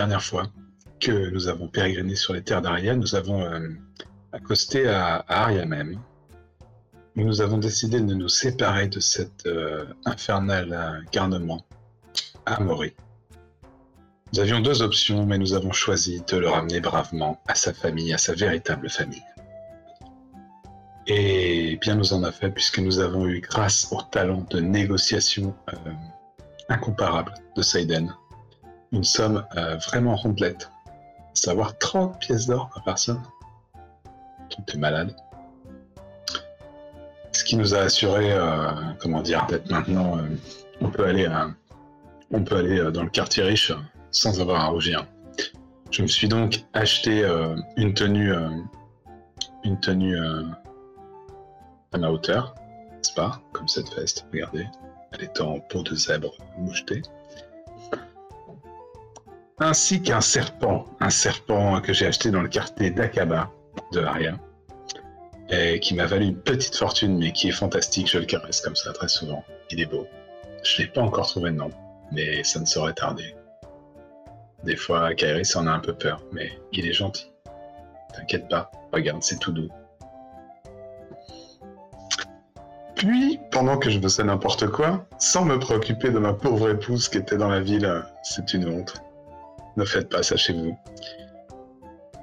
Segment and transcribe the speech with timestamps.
[0.00, 0.46] dernière fois
[0.98, 3.68] que nous avons pérégriné sur les terres d'Aria, nous avons euh,
[4.32, 6.00] accosté à, Aria même.
[7.16, 11.66] Nous avons décidé de nous séparer de cet euh, infernal garnement
[12.46, 12.94] à Mori.
[14.32, 18.14] Nous avions deux options, mais nous avons choisi de le ramener bravement à sa famille,
[18.14, 19.28] à sa véritable famille.
[21.08, 25.54] Et bien nous en a fait, puisque nous avons eu, grâce au talent de négociation
[25.74, 25.92] euh,
[26.70, 28.14] incomparable de Seiden,
[28.92, 30.70] une somme euh, vraiment rondelette,
[31.34, 33.22] savoir 30 pièces d'or par personne.
[34.48, 35.14] Tout est malade.
[37.32, 40.18] Ce qui nous a assuré, euh, comment dire, d'être maintenant,
[40.80, 41.28] on peut aller,
[42.32, 43.72] on peut aller dans le quartier riche
[44.10, 45.06] sans avoir à rougir.
[45.90, 47.24] Je me suis donc acheté
[47.76, 48.32] une tenue,
[49.64, 50.18] une tenue
[51.92, 52.54] à ma hauteur,
[52.92, 53.40] n'est-ce pas?
[53.52, 54.66] Comme cette veste, regardez.
[55.12, 57.02] Elle est en peau de zèbre moucheté.
[59.62, 63.50] Ainsi qu'un serpent, un serpent que j'ai acheté dans le quartier d'Akaba
[63.92, 64.38] de Aria,
[65.50, 68.10] et qui m'a valu une petite fortune, mais qui est fantastique.
[68.10, 69.44] Je le caresse comme ça très souvent.
[69.70, 70.06] Il est beau.
[70.64, 71.70] Je l'ai pas encore trouvé de nom,
[72.10, 73.34] mais ça ne saurait tarder.
[74.64, 77.30] Des fois, Kairis en a un peu peur, mais il est gentil.
[78.14, 79.68] T'inquiète pas, regarde, c'est tout doux.
[82.94, 87.18] Puis, pendant que je faisais n'importe quoi, sans me préoccuper de ma pauvre épouse qui
[87.18, 89.02] était dans la ville, c'est une honte.
[89.76, 90.76] Ne faites pas ça chez vous.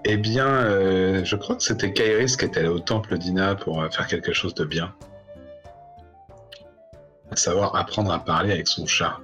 [0.06, 3.81] Eh bien, euh, je crois que c'était Kairis qui était allé au temple d'Ina pour
[3.81, 4.94] euh, faire quelque chose de bien.
[7.31, 9.18] À savoir apprendre à parler avec son chat.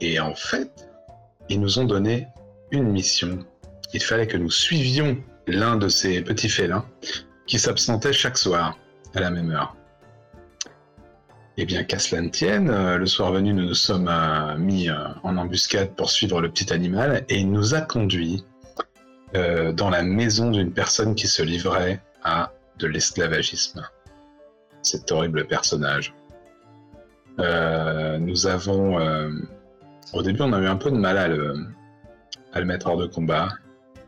[0.00, 0.88] Et en fait,
[1.48, 2.28] ils nous ont donné
[2.70, 3.40] une mission.
[3.92, 6.84] Il fallait que nous suivions l'un de ces petits félins
[7.46, 8.78] qui s'absentait chaque soir
[9.14, 9.74] à la même heure.
[11.60, 14.88] Eh bien, qu'à cela ne tienne, euh, le soir venu, nous nous sommes euh, mis
[14.88, 18.44] euh, en embuscade pour suivre le petit animal et il nous a conduits
[19.34, 23.86] dans la maison d'une personne qui se livrait à de l'esclavagisme.
[24.80, 26.14] Cet horrible personnage.
[27.38, 28.96] nous avons.
[30.14, 31.56] au début, on a eu un peu de mal à le,
[32.54, 33.48] à le mettre hors de combat,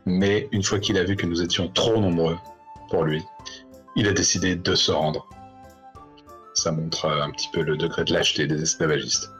[0.07, 2.37] mais une fois qu'il a vu que nous étions trop nombreux
[2.89, 3.21] pour lui,
[3.95, 5.29] il a décidé de se rendre.
[6.53, 9.31] Ça montre euh, un petit peu le degré de lâcheté des esclavagistes.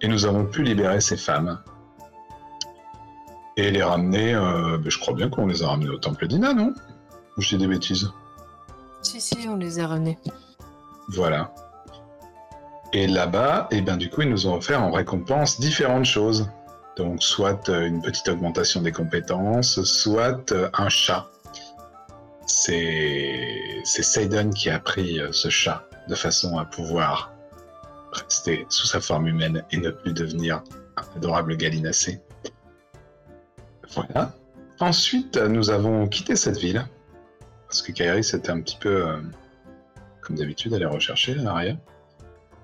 [0.00, 1.60] Et nous avons pu libérer ces femmes.
[3.56, 6.54] Et les ramener, euh, ben, je crois bien qu'on les a ramenées au temple d'Ina,
[6.54, 6.72] non?
[7.36, 8.10] Ou je dis des bêtises?
[9.02, 10.18] Si, si, on les a ramenés.
[11.08, 11.52] Voilà.
[12.92, 16.48] Et là-bas, et eh bien du coup, ils nous ont offert en récompense différentes choses.
[16.96, 21.30] Donc, soit euh, une petite augmentation des compétences, soit un chat
[22.46, 27.32] c'est Seiden qui a pris ce chat de façon à pouvoir
[28.12, 30.62] rester sous sa forme humaine et ne plus devenir
[30.96, 32.20] un adorable gallinacé.
[33.94, 34.32] Voilà.
[34.80, 36.86] Ensuite, nous avons quitté cette ville
[37.66, 39.18] parce que Kairi était un petit peu, euh,
[40.22, 41.76] comme d'habitude, aller rechercher l'arrière.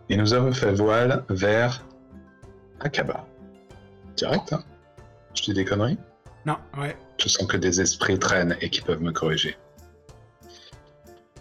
[0.09, 1.85] Et nous avons fait voile vers
[2.81, 3.27] Akaba.
[4.17, 4.63] Direct, hein?
[5.35, 5.99] Je dis des conneries?
[6.47, 6.97] Non, ouais.
[7.19, 9.57] Je sens que des esprits traînent et qui peuvent me corriger.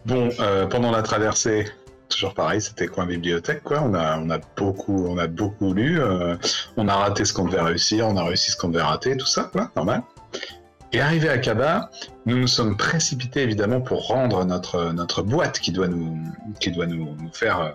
[0.06, 1.66] Bon, euh, pendant la traversée,
[2.14, 3.82] toujours pareil, c'était coin bibliothèque, quoi.
[3.82, 6.02] On a, on a beaucoup, on a beaucoup lu.
[6.02, 6.36] Euh,
[6.78, 9.26] on a raté ce qu'on devait réussir, on a réussi ce qu'on devait rater, tout
[9.26, 10.04] ça, quoi, normal.
[10.92, 11.90] Et arrivé à Kaba,
[12.26, 16.18] nous nous sommes précipités évidemment pour rendre notre, notre boîte qui doit nous,
[16.60, 17.72] qui doit nous, faire euh,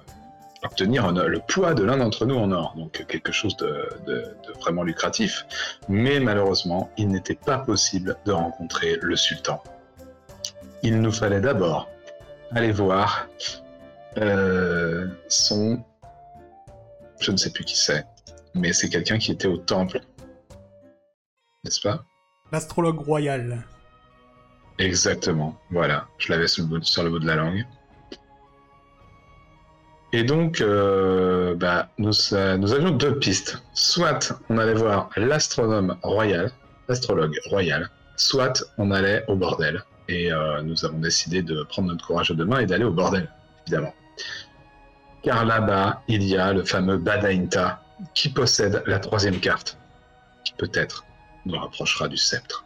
[0.65, 3.89] obtenir le poids de l'un d'entre nous en or, donc quelque chose de,
[4.61, 5.47] vraiment lucratif.
[5.89, 9.63] Mais malheureusement, il n'était pas possible de rencontrer le sultan.
[10.83, 11.89] Il nous fallait d'abord
[12.55, 13.29] allez voir
[14.17, 15.83] euh, son.
[17.21, 18.07] Je ne sais plus qui c'est,
[18.55, 20.01] mais c'est quelqu'un qui était au temple.
[21.65, 22.05] N'est-ce pas?
[22.53, 23.65] L'astrologue royal.
[24.79, 26.07] Exactement, voilà.
[26.19, 27.67] Je l'avais sur, sur, le bout de la langue.
[30.13, 33.63] Et donc, euh, bah, nous, nous avions deux pistes.
[33.75, 36.51] Soit on allait voir l'astronome royal,
[36.89, 39.83] l'astrologue royal, soit on allait au bordel.
[40.09, 42.93] Et euh, nous avons décidé de prendre notre courage à deux mains et d'aller au
[42.93, 43.29] bordel,
[43.69, 43.95] évidemment.
[45.23, 47.83] Car là-bas, il y a le fameux Badainta
[48.15, 49.79] qui possède la troisième carte,
[50.45, 51.05] qui peut-être
[51.45, 52.65] nous rapprochera du sceptre.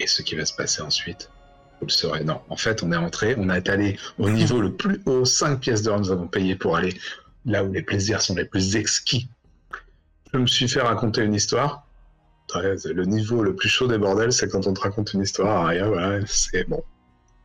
[0.00, 1.30] Et ce qui va se passer ensuite,
[1.80, 2.24] vous le saurez.
[2.24, 5.60] Non, en fait, on est entré, on est allé au niveau le plus haut, 5
[5.60, 6.98] pièces d'or nous avons payé pour aller
[7.44, 9.28] là où les plaisirs sont les plus exquis.
[10.32, 11.86] Je me suis fait raconter une histoire
[12.60, 15.86] le niveau le plus chaud des bordels, c'est quand on te raconte une histoire rien,
[15.86, 16.82] voilà, c'est bon.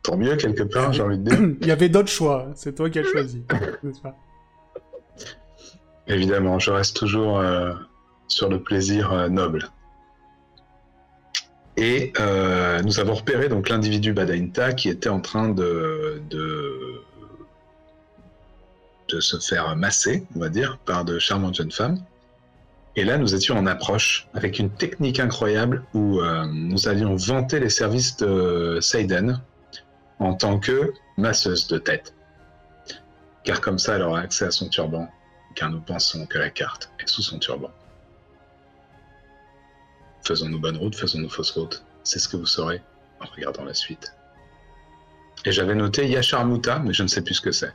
[0.08, 1.38] Tant mieux, quelque part, j'ai envie de dire.
[1.60, 3.44] Il y avait d'autres choix, c'est toi qui as choisi,
[6.06, 7.74] Évidemment, je reste toujours euh,
[8.26, 9.68] sur le plaisir euh, noble.
[11.76, 17.02] Et euh, nous avons repéré donc l'individu Badainta qui était en train de, de,
[19.10, 21.98] de se faire masser, on va dire, par de charmantes jeunes femmes.
[22.96, 27.60] Et là, nous étions en approche avec une technique incroyable où euh, nous allions vanter
[27.60, 29.42] les services de Seiden
[30.18, 32.14] en tant que masseuse de tête.
[33.44, 35.08] Car comme ça, elle aura accès à son turban,
[35.54, 37.70] car nous pensons que la carte est sous son turban.
[40.24, 41.84] Faisons-nous bonne route, faisons-nous fausse route.
[42.04, 42.82] C'est ce que vous saurez
[43.20, 44.14] en regardant la suite.
[45.44, 47.72] Et j'avais noté Yacharmuta, mais je ne sais plus ce que c'est.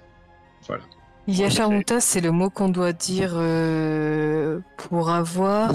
[0.67, 0.83] Voilà.
[1.27, 5.71] Yacharmuta, c'est le mot qu'on doit dire euh, pour avoir.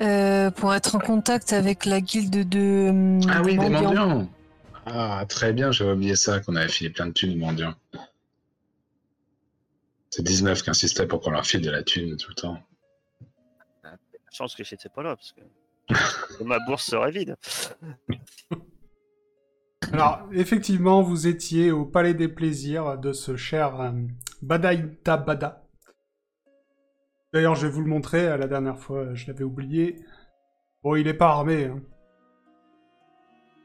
[0.00, 2.88] euh, pour être en contact avec la guilde de.
[2.90, 4.28] hum, Ah oui, des mendiants.
[4.90, 7.74] Ah, très bien, j'avais oublié ça, qu'on avait filé plein de thunes aux mendiants.
[10.10, 12.58] C'est 19 qui insistait pour qu'on leur file de la thune tout le temps.
[14.32, 15.40] Chance que j'étais pas là, parce que
[16.44, 17.36] ma bourse serait vide.
[19.92, 23.92] Alors, effectivement, vous étiez au Palais des Plaisirs de ce cher euh,
[24.42, 25.64] Badaïta Bada.
[27.32, 30.04] D'ailleurs, je vais vous le montrer, euh, la dernière fois, je l'avais oublié.
[30.82, 31.66] Bon, il est pas armé.
[31.66, 31.80] hein.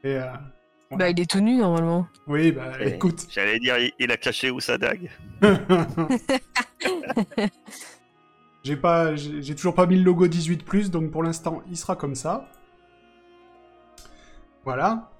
[0.02, 0.32] Et, euh,
[0.90, 2.06] Bah, il est tout nu normalement.
[2.26, 3.26] oui, bah, écoute.
[3.30, 5.10] J'allais dire, il, a caché où sa dague.
[8.62, 12.14] j'ai pas, j'ai toujours pas mis le logo 18+, donc pour l'instant, il sera comme
[12.14, 12.48] ça.
[14.64, 15.10] Voilà.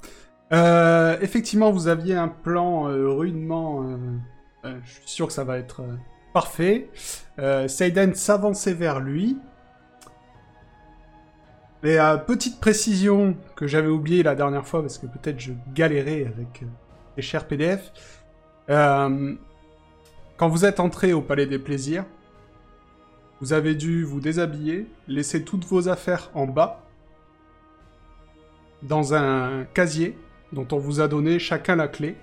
[0.52, 3.82] Euh, effectivement, vous aviez un plan euh, rudement...
[3.82, 3.96] euh,
[4.64, 5.96] euh, je suis sûr que ça va être euh,
[6.32, 6.88] parfait.
[7.38, 9.38] Euh, Seiden s'avançait vers lui.
[11.84, 16.24] Et euh, petite précision que j'avais oubliée la dernière fois, parce que peut-être je galérais
[16.24, 16.66] avec euh,
[17.18, 17.92] les chers PDF.
[18.70, 19.34] Euh,
[20.38, 22.06] quand vous êtes entré au Palais des Plaisirs,
[23.42, 26.80] vous avez dû vous déshabiller, laisser toutes vos affaires en bas,
[28.82, 30.16] dans un casier
[30.54, 32.16] dont on vous a donné chacun la clé.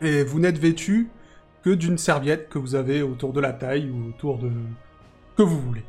[0.00, 1.08] Et vous n'êtes vêtu
[1.64, 4.52] que d'une serviette que vous avez autour de la taille ou autour de...
[5.36, 5.84] que vous voulez.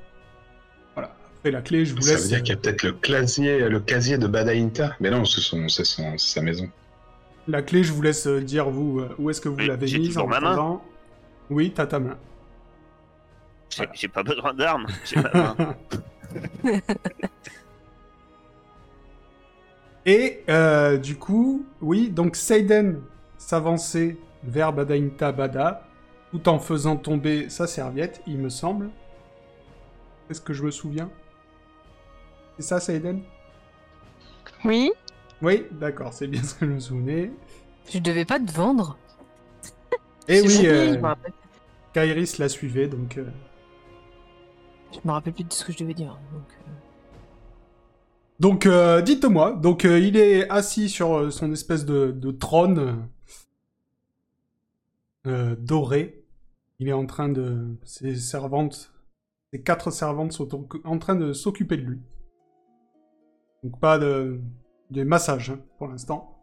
[1.51, 2.23] La clé, je vous Ça laisse...
[2.23, 4.95] veut dire qu'il y a peut-être le casier, le casier de Badainta.
[4.99, 6.69] Mais non, c'est c'est sa maison.
[7.47, 10.17] La clé, je vous laisse euh, dire vous euh, où est-ce que vous l'avez mise
[10.17, 10.51] en ma main.
[10.51, 10.83] faisant-
[11.51, 12.17] Oui, t'as ta main.
[13.69, 14.09] J'ai Voilà.
[14.13, 14.87] pas besoin d'armes.
[15.05, 15.75] j'ai ma main.
[20.07, 23.01] Et euh, du coup, oui, donc Seiden
[23.37, 25.87] s'avançait vers Badainta Bada,
[26.31, 28.89] tout en faisant tomber sa serviette, il me semble.
[30.29, 31.09] Est-ce que je me souviens?
[32.57, 33.21] C'est ça, Seiden
[34.63, 34.91] Oui.
[35.41, 37.31] Oui, d'accord, c'est bien ce que je me souvenais.
[37.89, 38.97] Je devais pas te vendre.
[40.27, 41.01] Et C'est oui, euh,
[41.93, 43.17] Kairis la suivait, donc...
[43.17, 43.29] euh,
[44.93, 46.17] je me rappelle plus de ce que je devais dire.
[46.31, 46.71] Donc, euh,
[48.39, 53.07] Donc, euh, dites-moi, donc euh, il est assis sur euh, son espèce de, de trône
[55.27, 56.23] euh, doré.
[56.79, 57.77] Il est en train de...
[57.83, 58.91] Ses servantes,
[59.53, 61.99] ses quatre servantes sont en- en train de s'occuper de lui.
[63.65, 64.39] Donc pas de,
[64.91, 66.37] de massage hein, pour l'instant.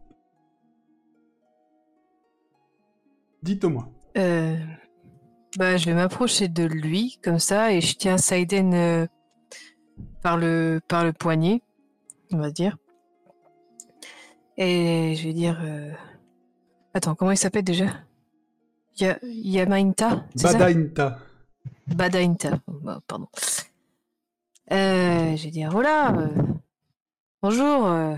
[3.44, 3.88] Dites-moi.
[4.18, 4.56] euh,
[5.56, 9.06] bah, je vais m'approcher de lui comme ça et je tiens Saiden euh,
[10.20, 11.62] par le par le poignet,
[12.32, 12.76] on va dire.
[14.56, 15.60] Et je vais dire.
[15.62, 15.92] euh,
[16.94, 17.86] Attends, comment il s'appelle déjà?
[18.98, 20.52] Ya- Yamainta ça?
[20.52, 21.18] Badainta.
[21.86, 22.58] Badainta.
[22.66, 23.28] Oh, bah, pardon.
[24.70, 26.12] Je vais dire voilà.
[27.42, 28.16] Bonjour, euh,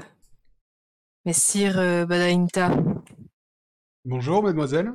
[1.26, 2.70] messire euh, Badainta.
[4.06, 4.94] Bonjour, mademoiselle.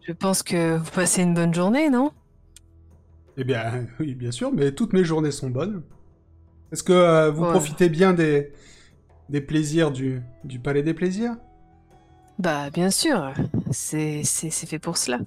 [0.00, 2.10] Je pense que vous passez une bonne journée, non?
[3.36, 5.82] Eh bien, oui, bien sûr, mais toutes mes journées sont bonnes.
[6.72, 7.50] Est-ce que euh, vous Ouais.
[7.50, 8.52] profitez bien des,
[9.30, 11.36] des plaisirs du, du Palais des Plaisirs?
[12.38, 13.32] Bah, bien sûr,
[13.70, 15.18] c'est fait pour cela.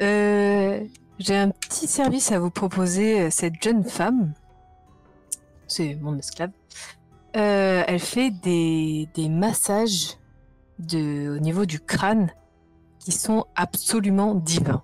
[0.00, 0.80] Euh,
[1.18, 3.30] J'ai un petit service à vous proposer.
[3.30, 4.32] Cette jeune femme,
[5.72, 6.50] c'est mon esclave,
[7.36, 10.18] euh, elle fait des, massages
[10.78, 12.30] de, au niveau du crâne
[12.98, 14.82] qui sont absolument divins.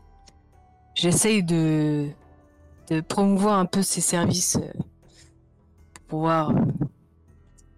[0.95, 2.09] J'essaye de,
[2.91, 4.73] de promouvoir un peu ces services euh,
[5.93, 6.55] pour pouvoir euh,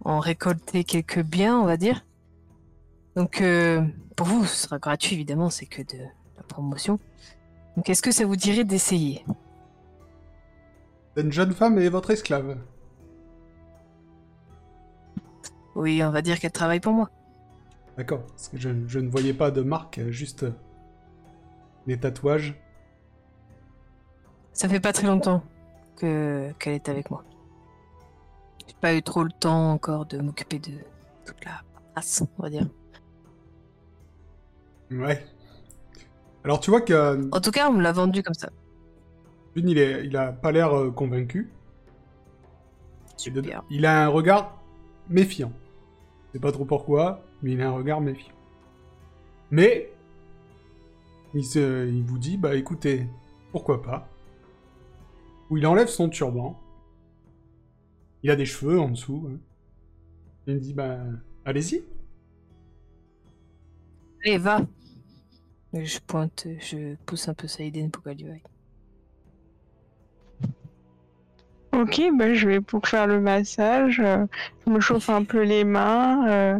[0.05, 2.07] en récolter quelques biens, on va dire.
[3.17, 3.43] Donc,
[4.17, 5.99] pour vous, ce sera gratuit, évidemment, c'est que de
[6.37, 7.01] la promotion.
[7.77, 9.25] Donc, est-ce que ça vous dirait d'essayer?
[11.17, 12.57] Une jeune femme est votre esclave.
[15.75, 17.11] Oui, on va dire qu'elle travaille pour moi.
[17.97, 20.53] D'accord, parce que je, je ne voyais pas de marque, juste euh,
[21.87, 22.55] des tatouages.
[24.53, 25.43] Ça fait pas très longtemps
[25.97, 27.25] que qu'elle est avec moi.
[28.67, 30.73] J'ai pas eu trop le temps encore de m'occuper de
[31.25, 31.63] toute la
[31.95, 32.67] race, on va dire.
[34.91, 35.25] Ouais.
[36.45, 38.51] Alors tu vois que euh, En tout cas, on me l'a vendu comme ça.
[39.55, 41.51] Lune, il, est, il a pas l'air euh, convaincu.
[43.17, 43.63] Super.
[43.69, 44.60] Il a un regard
[45.11, 45.53] méfiant.
[46.29, 48.33] Je sais pas trop pourquoi, mais il a un regard méfiant.
[49.51, 49.91] Mais
[51.35, 53.07] il, vous dit, bah écoutez,
[53.53, 54.09] pourquoi pas?
[55.51, 56.59] Où il enlève son turban.
[58.23, 59.29] Il a des cheveux en dessous.
[59.29, 59.39] hein.
[60.47, 60.99] Il me dit, bah
[61.45, 61.83] allez-y.
[64.25, 64.67] Allez, va.
[65.73, 68.43] Je pointe, je pousse un peu Saïden pour qu'elle y aille.
[71.73, 74.01] Ok, bah, je vais pour faire le massage.
[74.01, 74.27] euh,
[74.67, 76.29] je me chauffe un peu les mains.
[76.29, 76.59] euh,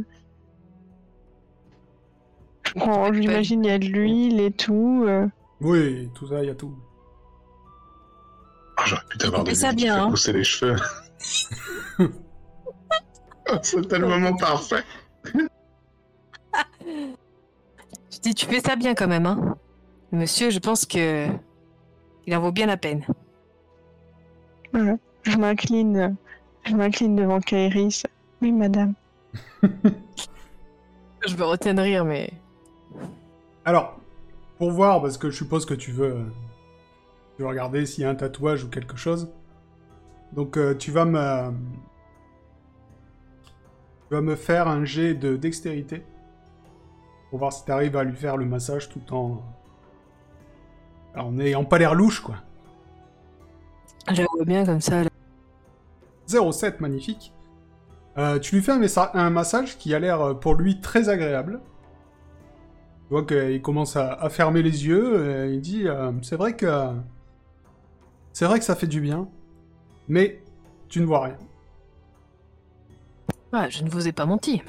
[2.67, 5.05] je prends, j'imagine, il y a de l'huile et tout.
[5.07, 5.27] euh.
[5.61, 6.75] Oui, tout ça, il y a tout.
[8.77, 10.11] Ah, J'aurais pu t'avoir des ça bien, hein.
[10.11, 10.77] pousser les cheveux.
[13.63, 14.85] C'était le moment parfait.
[18.13, 19.57] Je dis, tu fais ça bien quand même, hein.
[20.13, 21.27] Monsieur, je pense que
[22.27, 23.05] il en vaut bien la peine.
[24.75, 26.17] Je m'incline,
[26.65, 28.05] je m'incline devant Kairis.
[28.43, 28.95] Oui, madame.
[31.27, 32.31] Je me retiens de rire, mais
[33.65, 34.01] Alors,
[34.59, 36.25] pour voir, parce que je suppose que tu veux,
[37.37, 39.31] tu veux regarder s'il y a un tatouage ou quelque chose.
[40.33, 41.53] Donc, euh, tu vas me,
[44.09, 46.03] tu vas me faire un jet de dextérité
[47.29, 49.43] pour voir si tu arrives à lui faire le massage tout en,
[51.15, 52.37] Alors, en n'ayant pas l'air louche, quoi.
[54.15, 55.05] Je la vois bien comme ça.
[55.05, 55.11] là.
[56.29, 57.33] 0,7, magnifique.
[58.19, 61.61] Euh, tu lui fais un, massage qui a l'air euh, pour lui très agréable.
[63.09, 65.47] Tu vois qu'il commence à, à fermer les yeux.
[65.47, 66.93] Et il dit euh, C'est vrai que.
[68.33, 69.29] C'est vrai que ça fait du bien.
[70.09, 70.43] Mais
[70.89, 71.37] tu ne vois rien.
[73.53, 74.63] Ah, je ne vous ai pas menti.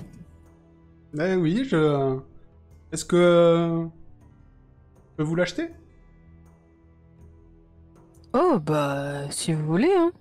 [1.19, 2.17] Eh oui, je.
[2.91, 3.87] Est-ce que.
[5.11, 5.69] Je peux vous l'acheter?
[8.33, 10.11] Oh, bah, si vous voulez, hein.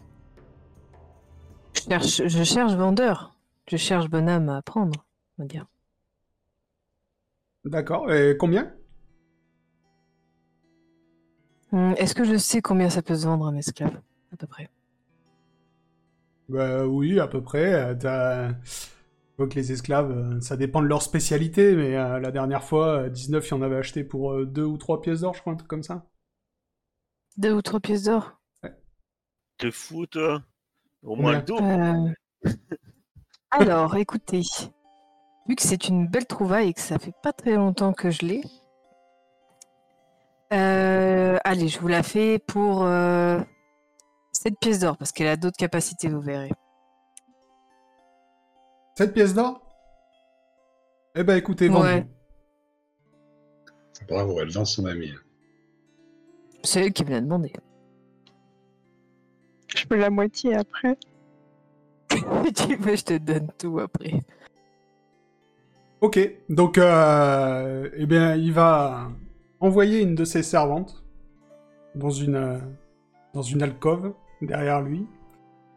[1.74, 3.34] Je cherche, je cherche vendeur.
[3.68, 5.04] Je cherche bonhomme à prendre,
[5.38, 5.66] on va dire.
[7.64, 8.12] D'accord.
[8.12, 8.70] Et combien?
[11.72, 14.00] Hum, Est-ce que je sais combien ça peut se vendre un esclave
[14.32, 14.68] À peu près?
[16.48, 17.72] Bah oui, à peu près.
[17.74, 22.20] Euh, t'as- Je vois que les esclaves, euh, ça dépend de leur spécialité, mais euh,
[22.20, 25.20] la dernière fois, euh, 19, il y en avait acheté pour 2 ou 3 pièces
[25.22, 26.09] d'or, je crois, un truc comme ça.
[27.36, 28.32] Deux ou trois pièces d'or
[29.58, 30.42] T'es fou, toi
[31.02, 32.14] Au moins le double.
[32.46, 32.50] Euh,
[33.50, 34.42] Alors, écoutez,
[35.48, 38.24] vu que c'est une belle trouvaille et que ça fait pas très longtemps que je
[38.24, 38.42] l'ai,
[40.52, 43.38] euh, allez, je vous la fais pour euh,
[44.32, 46.50] 7 pièces d'or parce qu'elle a d'autres capacités, vous verrez.
[48.96, 49.62] 7 pièces d'or?
[51.14, 51.86] Eh ben écoutez, vendu.
[51.86, 52.06] Ouais.
[54.08, 55.12] Bravo, elle vend son ami.
[56.62, 57.52] C'est elle qui me l'a demandé.
[59.74, 60.96] Je peux la moitié après.
[62.10, 64.20] tu veux, je te donne tout après.
[66.00, 69.10] Ok, donc euh, eh bien, il va
[69.60, 71.04] envoyer une de ses servantes
[71.94, 72.58] dans une, euh,
[73.34, 75.06] dans une alcôve derrière lui.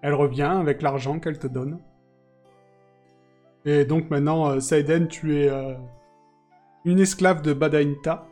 [0.02, 1.80] Elle revient avec l'argent qu'elle te donne.
[3.66, 5.74] Et donc maintenant, euh, Saiden, tu es euh,
[6.86, 8.28] une esclave de Badainta.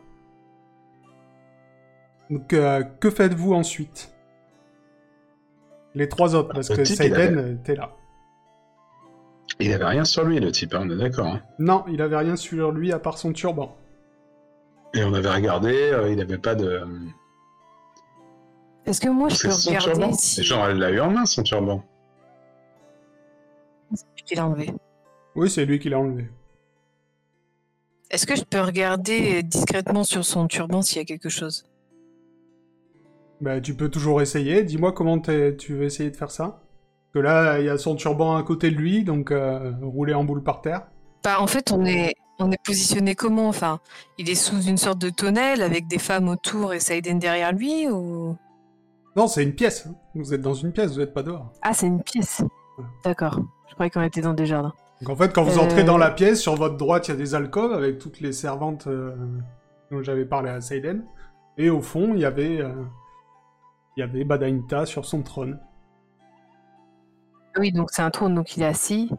[2.32, 4.10] Donc euh, que faites-vous ensuite?
[5.94, 7.92] Les trois autres, parce Le que type, il Saiden, avait- t'es là.
[9.60, 11.26] Il avait rien sur lui, le type, hein, on est d'accord.
[11.26, 11.42] hein.
[11.58, 13.76] Non, il avait rien sur lui à part son turban.
[14.94, 16.82] Et on avait regardé, euh, il avait pas de.
[18.86, 21.42] Est-ce que moi je C'est peux regarder si genre, elle l'a eu en main, son
[21.42, 21.84] turban.
[24.30, 24.72] il a enlevé
[25.34, 26.30] Oui, c'est lui qui l'a enlevé.
[28.10, 31.66] Est-ce que je peux regarder discrètement sur son turban s'il y a quelque chose?
[33.42, 34.62] Bah, tu peux toujours essayer.
[34.62, 36.44] Dis-moi comment tu veux essayer de faire ça.
[37.12, 40.14] Parce que là, il y a son turban à côté de lui, donc euh, roulé
[40.14, 40.86] en boule par terre.
[41.24, 43.80] Bah, en fait, on est, on est positionné comment Enfin,
[44.16, 47.88] il est sous une sorte de tonnelle avec des femmes autour et Saïden derrière lui
[47.90, 48.36] ou?
[49.14, 49.86] Non, c'est une pièce.
[49.86, 49.94] hein.
[50.14, 51.52] Vous êtes dans une pièce, vous n'êtes pas dehors.
[51.62, 52.42] Ah, c'est une pièce.
[53.04, 53.40] D'accord.
[53.68, 54.72] Je croyais qu'on était dans des jardins.
[55.02, 55.62] Donc en fait, quand vous Euh.
[55.62, 58.32] entrez dans la pièce, sur votre droite, il y a des alcôves avec toutes les
[58.32, 59.14] servantes euh,
[59.90, 61.04] dont j'avais parlé à Seiden.
[61.58, 62.72] Et au fond, il y avait, euh,
[63.96, 65.58] il y avait Badainta sur son trône.
[67.54, 69.10] Ah Oui, donc c'est un trône, donc il est assis.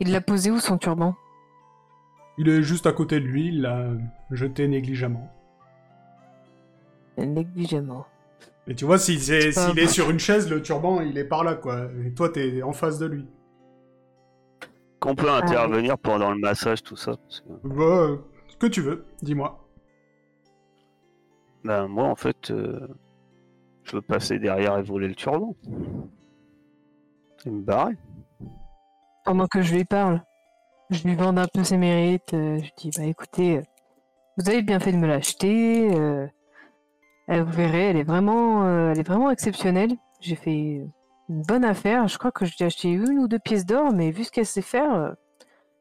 [0.00, 1.14] Il l'a posé où son turban?
[2.36, 3.86] Il est juste à côté de lui, il l'a
[4.30, 5.32] jeté négligemment.
[7.16, 8.06] Négligemment.
[8.68, 11.88] Et tu vois, s'il est, sur une chaise, le turban, il est par là, quoi.
[12.04, 13.26] Et toi, t'es en face de lui.
[15.00, 17.16] Qu'on peut intervenir pendant le massage, tout ça.
[17.16, 18.16] parce que, Bah, euh,
[18.48, 19.64] ce que tu veux, dis-moi.
[21.64, 22.86] ben, moi, en fait, euh,
[23.90, 25.54] je passer derrière et voler le turban.
[27.46, 27.96] Et me barrer.
[29.24, 30.22] Pendant que je lui parle,
[30.90, 32.34] je lui vende un peu ses mérites.
[32.34, 33.62] euh, je dis, bah écoutez, euh,
[34.36, 35.94] vous avez bien fait de me l'acheter.
[35.94, 36.26] euh,
[37.30, 39.90] euh, vous verrez, elle est vraiment, elle est vraiment exceptionnelle.
[40.20, 40.88] J'ai fait
[41.28, 42.08] une bonne affaire.
[42.08, 44.30] Je crois que je lui ai acheté une ou deux pièces d'or, mais vu ce
[44.30, 45.14] qu'elle sait faire,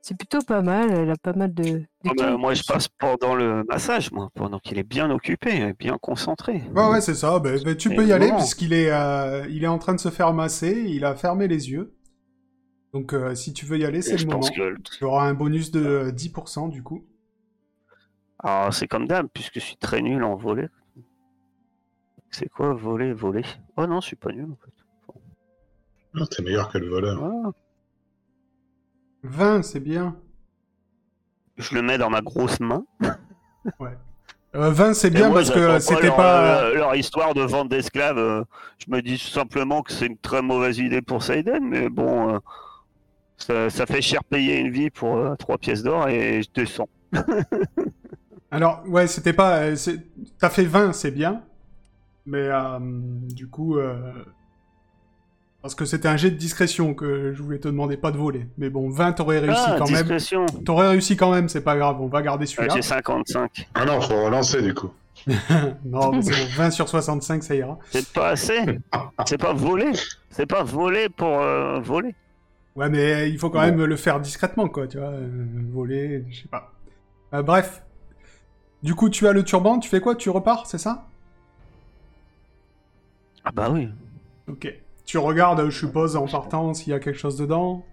[0.07, 0.89] c'est plutôt pas mal.
[0.91, 1.83] Elle a pas mal de.
[2.05, 2.39] Ah d'équipes.
[2.39, 6.63] moi, je passe pendant le massage, moi, pendant qu'il est bien occupé, bien concentré.
[6.73, 7.39] Ouais, ouais, c'est ça.
[7.39, 8.37] Bah, bah, tu peux y aller, non.
[8.37, 10.85] puisqu'il est, euh, il est en train de se faire masser.
[10.87, 11.93] Il a fermé les yeux.
[12.93, 14.39] Donc, euh, si tu veux y aller, c'est le moment.
[14.39, 17.05] que Tu auras un bonus de euh, 10% du coup.
[18.39, 20.67] Ah, c'est comme d'hab, puisque je suis très nul en voler.
[22.29, 23.43] C'est quoi voler, voler?
[23.75, 25.19] Oh non, je suis pas nul en fait.
[26.15, 27.21] Ah, T'es meilleur que le voleur.
[27.21, 27.51] Ah.
[29.23, 30.15] 20, c'est bien.
[31.57, 32.85] Je le mets dans ma grosse main.
[34.55, 36.63] Euh, 20, c'est Et bien moi, parce que c'était pas.
[36.65, 38.17] euh, leur histoire de vente d'esclaves.
[38.17, 38.43] euh,
[38.79, 42.39] je me dis simplement que c'est une très mauvaise idée pour Saiden, mais bon, euh,
[43.37, 46.89] ça, ça fait cher payer une vie pour euh, trois pièces d'or et je descends.
[48.51, 49.57] Alors, ouais, c'était pas.
[49.63, 49.99] euh, c'est-
[50.39, 51.43] T'as fait 20, c'est bien.
[52.25, 53.77] Mais euh, du coup.
[55.57, 58.17] Euh, Parce que c'était un jet de discrétion que je voulais te demander, pas de
[58.17, 58.47] voler.
[58.57, 59.95] Mais bon, 20, t'aurais réussi ah, quand même.
[60.01, 60.45] discrétion.
[60.65, 62.75] T'aurais réussi quand même, c'est pas grave, on va garder Ah, celui-là.
[62.75, 63.67] J'ai 55.
[63.75, 64.91] Ah non, faut relancer du coup.
[65.85, 67.77] non, mais c'est bon, 20 sur 65, ça ira.
[67.89, 68.59] C'est pas assez.
[69.25, 69.91] c'est pas voler.
[70.29, 72.13] C'est pas voler pour euh, voler.
[72.75, 73.65] Ouais, mais il faut quand Bon.
[73.65, 75.07] même le faire discrètement, quoi, tu vois.
[75.07, 75.27] euh,
[75.71, 76.71] voler, je sais pas.
[77.33, 77.81] Euh, bref.
[78.83, 80.15] Du coup, tu as le turban, tu fais quoi?
[80.15, 81.07] Tu repars, c'est ça?
[83.43, 83.89] Ah bah oui.
[84.47, 84.71] Ok.
[85.07, 87.83] Tu regardes, je suppose, en partant, s'il y a quelque chose dedans.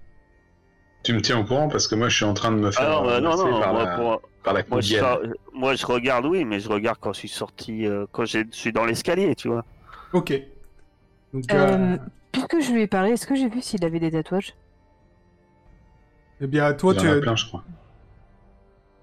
[1.05, 2.87] Tu me tiens au courant parce que moi je suis en train de me faire
[2.89, 5.19] Alors, euh, non, non, par, moi, la, pour- par la moi, je, fa-
[5.53, 8.73] moi, je regarde, oui, mais je regarde quand je suis sorti, euh, quand je suis
[8.73, 9.65] dans l'escalier, tu vois.
[10.13, 10.33] Ok.
[11.33, 11.99] Donc, euh, Euh,
[12.33, 14.55] Puisque je lui ai parlé, est-ce que j'ai vu s'il avait des tatouages?
[16.41, 17.09] Eh bien, toi, Il y tu...
[17.09, 17.65] en a plein, je crois.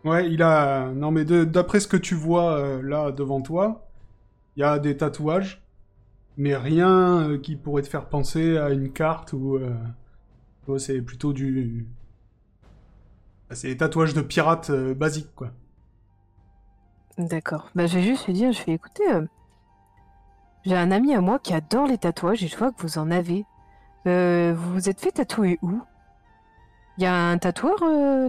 [0.04, 0.92] Ouais, il a...
[0.94, 3.92] Non, mais de- d'après ce que tu vois euh, là, devant toi,
[4.56, 5.64] il y a des tatouages,
[6.38, 9.56] mais rien euh, qui pourrait te faire penser à une carte ou...
[9.58, 9.74] euh,
[10.78, 11.86] c'est plutôt du...
[13.50, 15.52] Bah, C'est des tatouages de pirates euh, basiques, quoi.
[17.18, 17.70] D'accord.
[17.76, 19.04] Bah, je vais juste lui dire, je vais écouter.
[19.12, 19.26] euh,
[20.66, 23.12] J'ai un ami à moi qui adore les tatouages et je vois que vous en
[23.12, 23.46] avez.
[24.08, 25.80] Euh, vous vous êtes fait tatouer où?
[26.98, 27.80] Il y a un tatoueur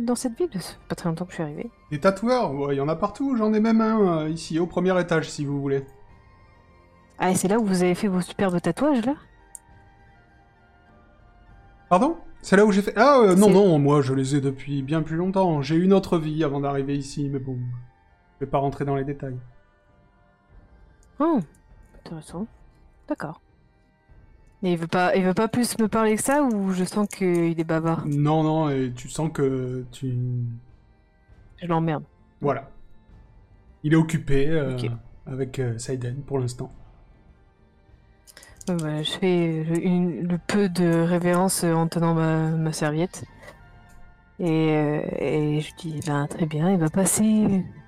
[0.01, 0.51] dans cette ville?
[0.53, 1.71] Fait pas très longtemps que je suis arrivée.
[1.91, 4.99] Des tatoueurs, ouais, il y en a partout, j'en ai même un ici, au premier
[5.01, 5.85] étage, si vous voulez.
[7.25, 9.15] Ah, et c'est là où vous avez fait vos superbes tatouages, là?
[11.89, 12.17] Pardon?
[12.41, 12.95] C'est là où j'ai fait...
[12.97, 15.63] Ah, euh, non, non, moi, je les ai depuis bien plus longtemps.
[15.63, 17.57] J'ai eu une autre vie avant d'arriver ici, mais bon...
[18.35, 19.39] Je vais pas rentrer dans les détails.
[21.21, 21.39] Oh,
[22.01, 22.49] intéressant.
[23.07, 23.41] D'accord.
[24.65, 27.07] Et il veut pas, il veut pas plus me parler que ça ou je sens
[27.07, 28.05] qu'il est bavard?
[28.05, 30.13] Non, non, et tu sens que tu...
[31.63, 32.03] Je l'emmerde.
[32.41, 32.69] Voilà.
[33.85, 34.77] Il est occupé euh,
[35.25, 36.73] avec euh, Saiden pour l'instant.
[38.71, 42.73] Euh, voilà, je fais le, une- le peu de révérence euh, en tenant ma, ma
[42.73, 43.25] serviette.
[44.39, 47.25] Et, euh, et je dis, ben, très bien, il va passer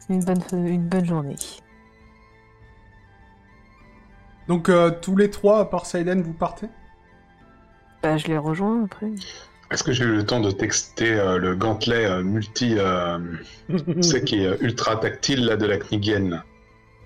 [0.08, 1.36] une bonne, une bonne journée.
[4.48, 6.66] Donc, euh, tous les trois, à part Saiden, vous partez?
[8.02, 9.10] Bah, je les rejoins après.
[9.70, 13.18] Est-ce que j'ai eu le temps de texter euh, le gantelet euh, multi, euh,
[14.02, 16.42] sais, qui est ultra tactile là, de la Knigienne?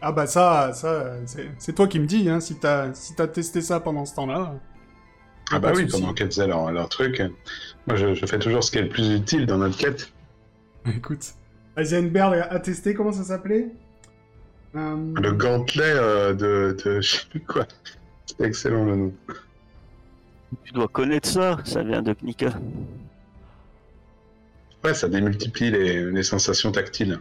[0.01, 1.17] Ah bah ça, ça
[1.59, 4.55] c'est toi qui me dis, hein, si t'as si t'as testé ça pendant ce temps-là.
[5.51, 5.91] Ah bah oui, souci.
[5.91, 7.23] pendant qu'elles faisaient leur, leur truc.
[7.87, 10.13] Moi, je, je fais toujours ce qui est le plus utile dans notre quête.
[10.87, 11.35] Écoute.
[11.77, 13.69] Heisenberg a testé, comment ça s'appelait?
[14.77, 17.01] Euh, Le gantelet euh, de, de...
[17.01, 17.67] Je sais plus quoi.
[18.27, 19.15] C'est excellent le nom.
[20.65, 22.53] Tu dois connaître ça, ça vient de Knika.
[24.85, 27.21] Ouais, ça démultiplie les, les sensations tactiles.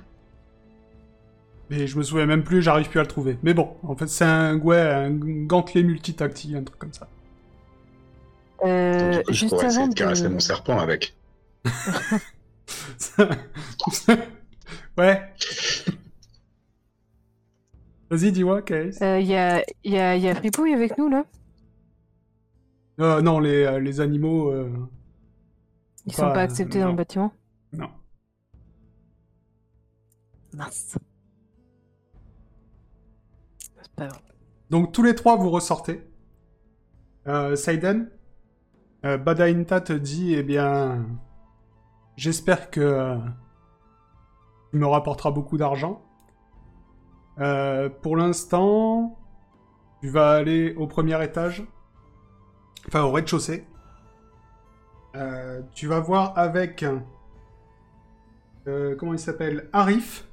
[1.69, 3.38] Mais je me souviens même plus, j'arrive plus à le trouver.
[3.43, 7.10] Mais bon, en fait, c'est un, ouais, un gantelet multitactile, un truc comme ça.
[8.63, 11.15] Euh, du coup, je juste pourrais essayer avant de caresser mon serpent avec.
[14.97, 15.21] ouais.
[18.10, 18.97] Vas-y, dis-moi, Kaes.
[19.01, 21.25] Il y, a, y, a, y a Fripouille avec nous, là?
[22.99, 24.49] Euh, non, les, euh, les animaux...
[24.51, 24.71] euh,
[26.06, 27.34] Ils sont Pas- pas acceptés dans le bâtiment?
[27.73, 27.89] Non.
[30.53, 30.97] Mince.
[34.70, 36.06] Donc tous les trois vous ressortez.
[37.28, 38.10] Euh, Saiden,
[39.06, 41.06] euh, Badainta te dit, eh bien,
[42.16, 43.18] j'espère que euh,
[44.72, 46.02] tu me rapporteras beaucoup d'argent.
[47.40, 49.18] Euh, pour l'instant,
[50.02, 51.66] tu vas aller au premier étage,
[52.88, 53.66] enfin au rez-de-chaussée.
[55.16, 56.86] Euh, tu vas voir avec,
[58.66, 60.28] comment il s'appelle, Arif,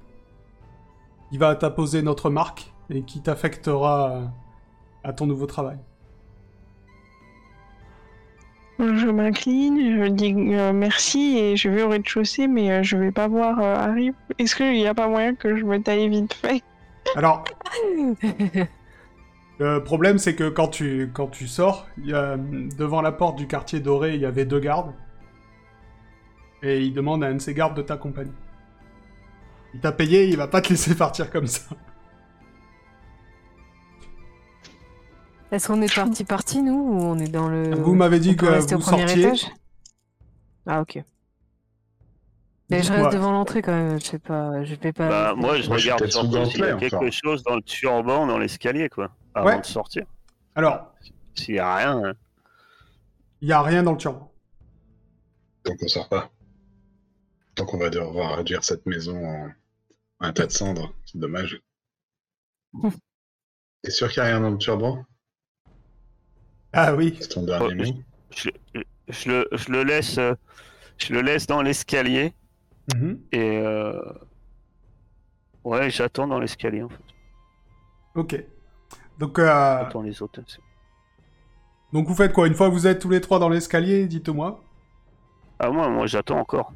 [1.31, 4.27] qui va t'apposer notre marque et qui t'affectera euh,
[5.05, 5.79] à ton nouveau travail.
[8.79, 13.13] Je m'incline, je dis euh, merci et je vais au rez-de-chaussée, mais euh, je vais
[13.13, 14.13] pas voir euh, Harry.
[14.39, 16.63] Est-ce qu'il n'y a pas moyen que je me taille vite fait?
[17.17, 17.45] Alors,
[19.61, 23.47] le problème c'est que quand tu, quand tu sors, y a, devant la porte du
[23.47, 24.93] quartier doré, il y avait deux gardes.
[26.63, 28.33] Et il demande à un de ces gardes de t'accompagner.
[29.75, 31.77] Il t'a payé, il va pas te laisser partir comme ça.
[35.55, 38.35] Est-ce qu'on est parti parti nous ou on est dans le Vous m'avez dit on
[38.35, 39.23] que rester au vous premier sortiez.
[39.23, 39.47] étage
[40.67, 41.01] Ah ok.
[42.71, 45.09] Mais je reste devant l'entrée quand même, je sais pas, je vais pas.
[45.09, 48.39] Bah, moi, je Moi, regarde surtout s'il y a quelque chose dans le turban, dans
[48.39, 49.61] l'escalier, quoi, avant Ouais.
[49.61, 50.07] de sortir.
[50.57, 50.93] Alors,
[51.37, 52.13] S'il y a rien, hein.
[53.41, 54.33] il y a rien dans le turban.
[55.65, 56.31] Donc on sort pas.
[57.55, 59.51] Donc on va devoir réduire cette maison en
[60.21, 60.93] un tas de cendres.
[61.07, 61.61] C'est dommage.
[63.83, 65.05] T'es sûr qu'il n'y a rien dans le turban
[66.75, 67.17] Ah oui.
[67.21, 67.99] C'est ton dernier Oh, mot
[68.37, 68.51] je,
[69.09, 70.35] je le, je le laisse, euh,
[70.99, 72.33] je le laisse dans l'escalier
[72.95, 73.19] Mhm.
[73.33, 73.99] et euh,
[75.65, 76.99] ouais, j'attends dans l'escalier en fait.
[78.15, 78.45] Ok.
[79.19, 80.41] Donc, euh, J'attends les autres.
[81.93, 82.47] donc vous faites quoi?
[82.47, 84.63] Une fois que vous êtes tous les trois dans l'escalier, dites-moi.
[85.61, 86.73] Ah moi, moi, j'attends encore.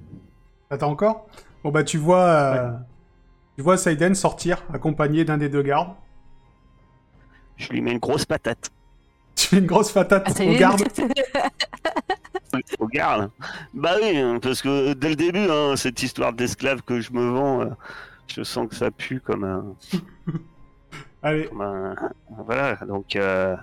[0.70, 1.26] Attends encore?
[1.64, 2.72] Bon bah tu vois, euh,
[3.56, 5.94] tu vois Saiden sortir accompagné d'un des deux gardes.
[7.56, 8.70] Je lui mets une grosse patate.
[9.38, 10.82] Tu fais une grosse patate Ah, au garde.
[12.80, 13.30] Au garde.
[13.72, 17.30] Bah oui, hein, parce que dès le début, hein, cette histoire d'esclave que je me
[17.30, 17.66] vends, euh,
[18.26, 19.64] je sens que ça pue comme un,
[21.22, 21.94] Allez, comme un-
[22.44, 22.74] voilà.
[22.86, 23.54] Donc euh,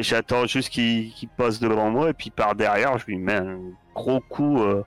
[0.00, 3.58] j'attends juste qu'il passe devant moi et puis par derrière, je lui mets un
[3.96, 4.84] gros coup euh,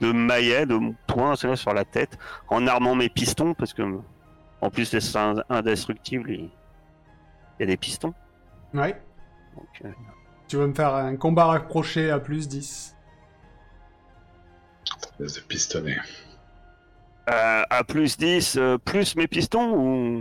[0.00, 2.16] de maillet, de poing sur la tête,
[2.48, 3.82] en armant mes pistons parce que
[4.62, 5.18] en plus c'est
[5.50, 6.50] indestructible, il
[7.58, 8.14] il y a des pistons.
[8.78, 9.00] Ouais.
[9.56, 9.90] Donc, euh,
[10.48, 12.94] Tu vas me faire un combat rapproché à plus 10.
[15.18, 15.96] Espèce de pistonnet.
[17.30, 20.18] euh, à plus 10, euh, plus mes pistons ou?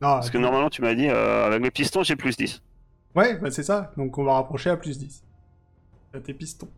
[0.00, 2.60] Non, Parce que normalement, tu m'as dit, euh, avec mes pistons, j'ai plus 10.
[3.14, 3.92] Ouais, bah c'est ça.
[3.96, 5.24] Donc on va rapprocher à plus 10.
[6.12, 6.68] T'as tes pistons.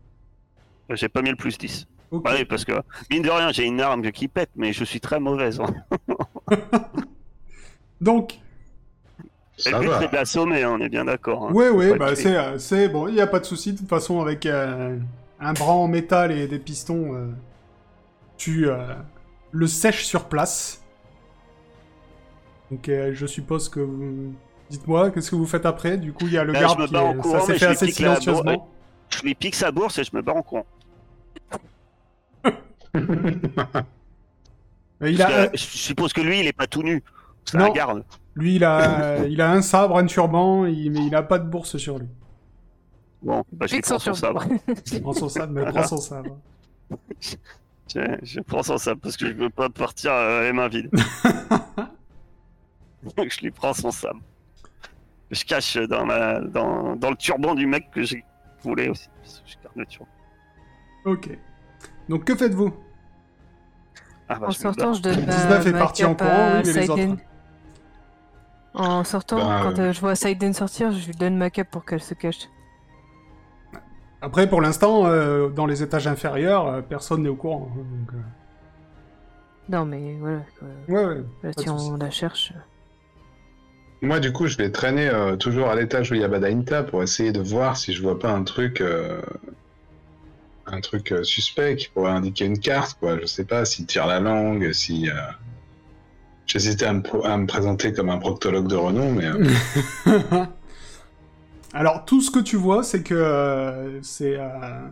[0.89, 1.85] Euh, J'ai pas mis le plus 10.
[2.11, 2.23] Ok.
[2.23, 2.71] Bah oui, parce que,
[3.11, 5.59] mine de rien, j'ai une arme qui pète, mais je suis très mauvaise.
[5.59, 5.73] hein.
[8.01, 8.39] Donc,
[9.59, 11.47] Ça le but, c'est de l'assommer, hein, on est bien d'accord.
[11.49, 11.53] hein.
[11.53, 13.07] ouais, ouais, bah c'est, euh, c'est bon.
[13.07, 13.73] Il y a pas de souci.
[13.73, 14.97] De toute façon, avec euh,
[15.39, 17.27] un bras en métal et des pistons, euh,
[18.37, 18.77] tu euh,
[19.51, 20.83] le sèches sur place.
[22.71, 24.33] Donc euh, je suppose que vous...
[24.69, 25.97] Dites-moi, qu'est-ce que vous faites après?
[25.97, 26.95] Du coup, il y a le Bah, garde je me qui...
[26.95, 28.69] est- courant, Ça s'est fait assez silencieusement.
[29.09, 30.65] Je lui pique sa bourse et je me barre en courant.
[35.01, 37.03] Mais il a, que, je suppose que lui, il est pas tout nu.
[37.45, 37.73] C'est un Non.
[37.73, 38.03] garde.
[38.39, 41.47] Lui, il a, il a un sabre, un turban, il- mais il a pas de
[41.47, 42.07] bourse sur lui.
[43.21, 44.45] Bon, bah, je prends son sabre.
[44.91, 46.37] Il prend son sabre, mais il prend son sabre.
[47.93, 50.89] Je, je prends son sabre parce que je veux pas partir euh, les mains vides.
[53.17, 54.19] Donc je lui prends son sabre.
[55.31, 58.23] Je cache dans, ma, dans, dans le turban du mec que j'ai
[58.63, 59.07] volé aussi.
[59.45, 60.07] Je garde le turban.
[61.05, 61.29] Ok.
[62.09, 62.73] Donc que faites-vous?
[64.27, 66.89] Ah, bah, En je sortant, je donne 19 est parti en courant, oui, mais les
[66.89, 67.15] autres.
[68.73, 71.69] En sortant, Bah, quand euh, euh, je vois Saiden sortir, je lui donne ma cape
[71.71, 72.47] pour qu'elle se cache.
[74.21, 77.69] Après, pour l'instant, euh, dans les étages inférieurs, euh, personne n'est au courant.
[77.71, 78.17] hein, donc, euh,
[79.69, 80.41] Non, mais voilà.
[80.59, 80.67] quoi.
[80.87, 81.23] Ouais, ouais.
[81.43, 82.53] Là, si on la cherche.
[84.01, 86.83] Moi, du coup, je vais traîner euh, toujours à l'étage où il y a Badainta
[86.83, 89.21] pour essayer de voir si je vois pas un truc, euh,
[90.67, 93.17] un truc suspect qui pourrait indiquer une carte, quoi.
[93.19, 95.09] Je sais pas s'il tire la langue, si.
[96.49, 99.45] J'hésitais à à me présenter comme un proctologue de renom, mais euh,
[101.73, 104.35] Alors, tout ce que tu vois, c'est que euh, c'est.
[104.39, 104.89] euh,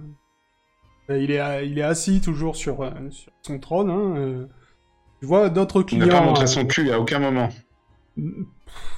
[1.09, 3.89] il, est, il est assis toujours sur, sur son trône.
[3.89, 4.47] hein,
[5.19, 6.19] tu vois d'autres il n'a clients.
[6.19, 7.49] pas montré son cul à aucun moment.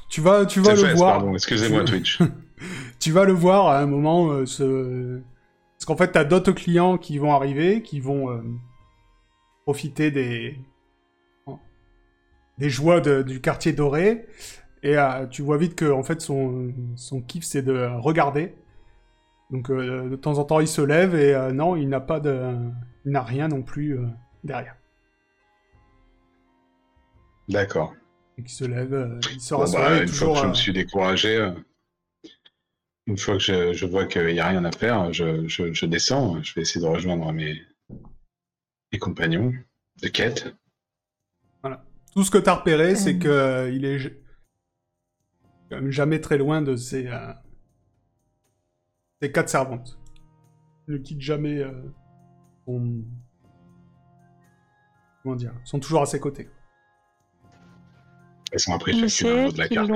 [0.10, 1.20] Tu vas, tu vas le fait, voir.
[1.20, 1.34] pardon.
[1.36, 2.20] Excusez-moi, Tu- Twitch.
[3.00, 4.28] tu vas le voir à un moment.
[4.36, 4.60] Parce
[5.86, 8.44] qu'en fait, t'as d'autres clients qui vont arriver, qui vont
[9.64, 10.60] profiter des
[12.60, 14.28] des joies de- du quartier doré.
[14.84, 18.54] Et euh, tu vois vite que en fait son, son kiff c'est de regarder.
[19.50, 22.20] Donc euh, de temps en temps il se lève et euh, non il n'a pas
[22.20, 22.54] de,
[23.06, 23.98] il n'a rien non plus
[24.44, 24.76] derrière.
[27.50, 27.94] D'accord.
[28.38, 31.52] Donc il se lève, il se Bon, bah, une fois que je me suis découragé,
[33.08, 35.86] une fois que je, je vois qu'il n'y a rien à faire, je, je- je
[35.86, 36.42] descends.
[36.44, 37.60] Je vais essayer de rejoindre mes,
[38.94, 39.52] mes compagnons
[40.02, 40.54] de quête.
[42.14, 43.98] Tout ce que t'as repéré, c'est que euh, il est
[45.70, 47.34] quand même jamais très loin de ses, euh,
[49.22, 50.00] ses quatre servantes.
[50.88, 51.72] Il ne quitte jamais euh,
[52.66, 53.04] son...
[55.22, 56.50] Comment dire Ils sont toujours à ses côtés.
[58.52, 59.92] Elles sont après chacune un de la carte.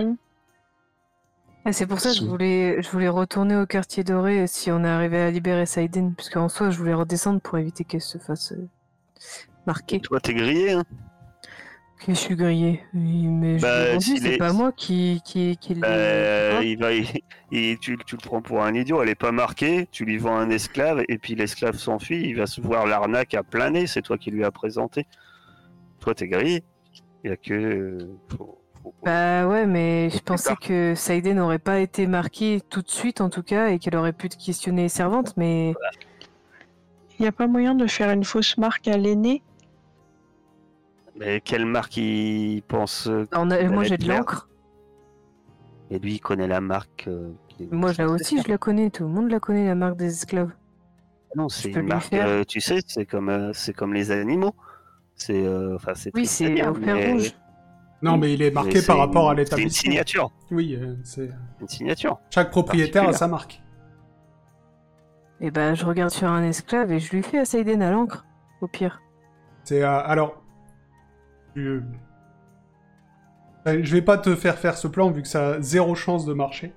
[1.65, 4.84] Ah, c'est pour ça que je voulais, je voulais retourner au quartier doré si on
[4.84, 8.54] arrivait à libérer Saiden, parce qu'en soi, je voulais redescendre pour éviter qu'elle se fasse
[9.65, 10.02] marquer.
[10.02, 10.84] Toi, t'es grillé, hein
[12.08, 12.82] Je suis grillé.
[12.94, 15.82] Oui, mais je Bah, l'ai vendu, s'il c'est est- pas moi qui, qui, qui l'ai-
[15.86, 16.63] Euh, Ah.
[16.63, 17.08] il va, il-
[17.52, 20.36] il- tu, tu le prends pour un idiot, elle est pas marquée, tu lui vends
[20.36, 24.02] un esclave, et puis l'esclave s'enfuit, il va se voir l'arnaque à plein nez, c'est
[24.02, 25.06] toi qui lui as présenté.
[26.02, 26.63] Toi, t'es grillé.
[27.24, 27.98] Il y a que.
[28.28, 32.89] faut- faut- Bah ouais, mais je pensais que Saiden n'aurait pas été marquée tout de
[32.92, 35.74] suite en tout cas et qu'elle aurait pu te questionner les servantes, mais
[37.20, 39.42] Il n'y a pas moyen de faire une fausse marque à l'aîné?
[41.15, 44.49] Mais quelle marque il pense euh, on a- Elle moi j'ai de l'encre.
[45.91, 47.06] Et lui, il connaît la marque.
[47.08, 49.97] euh, qui Moi là aussi je la connais, tout le monde la connaît la marque
[49.97, 50.52] des esclaves.
[51.36, 52.13] Non, c'est une marque.
[52.13, 54.56] euh, tu sais, c'est comme, euh, c'est comme les animaux.
[55.15, 56.12] C'est, euh, enfin, c'est.
[56.15, 57.34] Oui, c'est au fer mais- rouge.
[58.02, 59.82] Non, mais il est marqué par rapport à une- C'est une l'établissement.
[59.91, 60.32] signature.
[60.52, 61.30] Oui, euh, c'est
[61.62, 62.19] Une signature.
[62.32, 63.62] chaque propriétaire a sa marque.
[65.39, 68.26] Et bah je regarde sur un esclave et je lui fais à Saiden à l'encre,
[68.62, 69.02] au pire.
[69.63, 70.43] C'est euh, alors.
[71.56, 71.82] Je...
[73.68, 76.26] Euh, je vais pas te faire faire ce plan vu que ça a zéro chance
[76.26, 76.74] de marcher.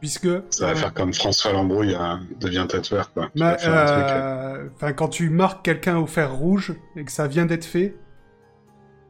[0.00, 0.28] Puisque.
[0.50, 0.78] Ça va Ouais.
[0.78, 3.30] faire comme François Lambrouille hein, devient tatoueur, quoi.
[3.34, 7.26] Tu truc, euh, euh, Enfin, quand tu marques quelqu'un au fer rouge et que ça
[7.28, 7.96] vient d'être fait.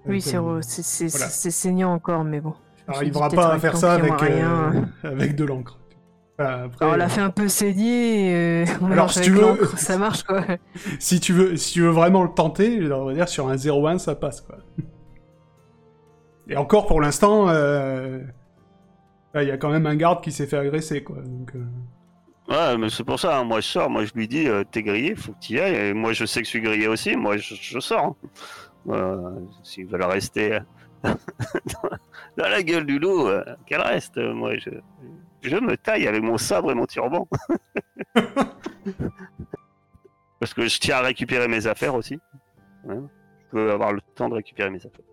[0.07, 1.29] Oui, euh, c'est voilà.
[1.29, 2.55] saignant encore, mais bon.
[2.87, 4.73] Peut-être pas à faire ça avec, euh, rien.
[5.05, 5.79] avec de l'encre.
[6.39, 9.31] Enfin, après, Alors, on euh, l'a fait un peu saigner, euh, on Alors, si tu
[9.33, 10.43] veux- l'encre, ça marche quoi.
[10.99, 13.99] si tu veux, si tu veux vraiment le tenter, on va dire sur un 0-1,
[13.99, 14.57] ça passe quoi.
[16.49, 18.19] Et encore pour l'instant, euh,
[19.35, 21.17] il y a quand même un garde qui s'est fait agresser quoi.
[21.25, 21.65] Donc, euh,
[22.49, 23.39] Ouais, mais c'est pour ça.
[23.39, 23.45] hein.
[23.45, 23.89] Moi, je sors.
[23.89, 25.77] Moi, je lui dis, euh, t'es grillé, faut que tu y ailles.
[25.91, 27.15] Et moi, je sais que je suis grillé aussi.
[27.17, 28.05] Moi, je, je sors.
[28.05, 28.17] hein.
[28.91, 29.31] Euh,
[29.63, 30.59] S'ils veulent rester
[31.05, 31.15] dans,
[32.37, 34.17] dans la gueule du loup, euh, qu'elle reste.
[34.19, 34.71] Moi, je,
[35.43, 37.29] je me taille avec mon sabre et mon turban.
[40.41, 42.19] Parce que je tiens à récupérer mes affaires aussi.
[42.85, 42.97] Ouais.
[43.53, 45.05] Je veux avoir le temps de récupérer mes affaires.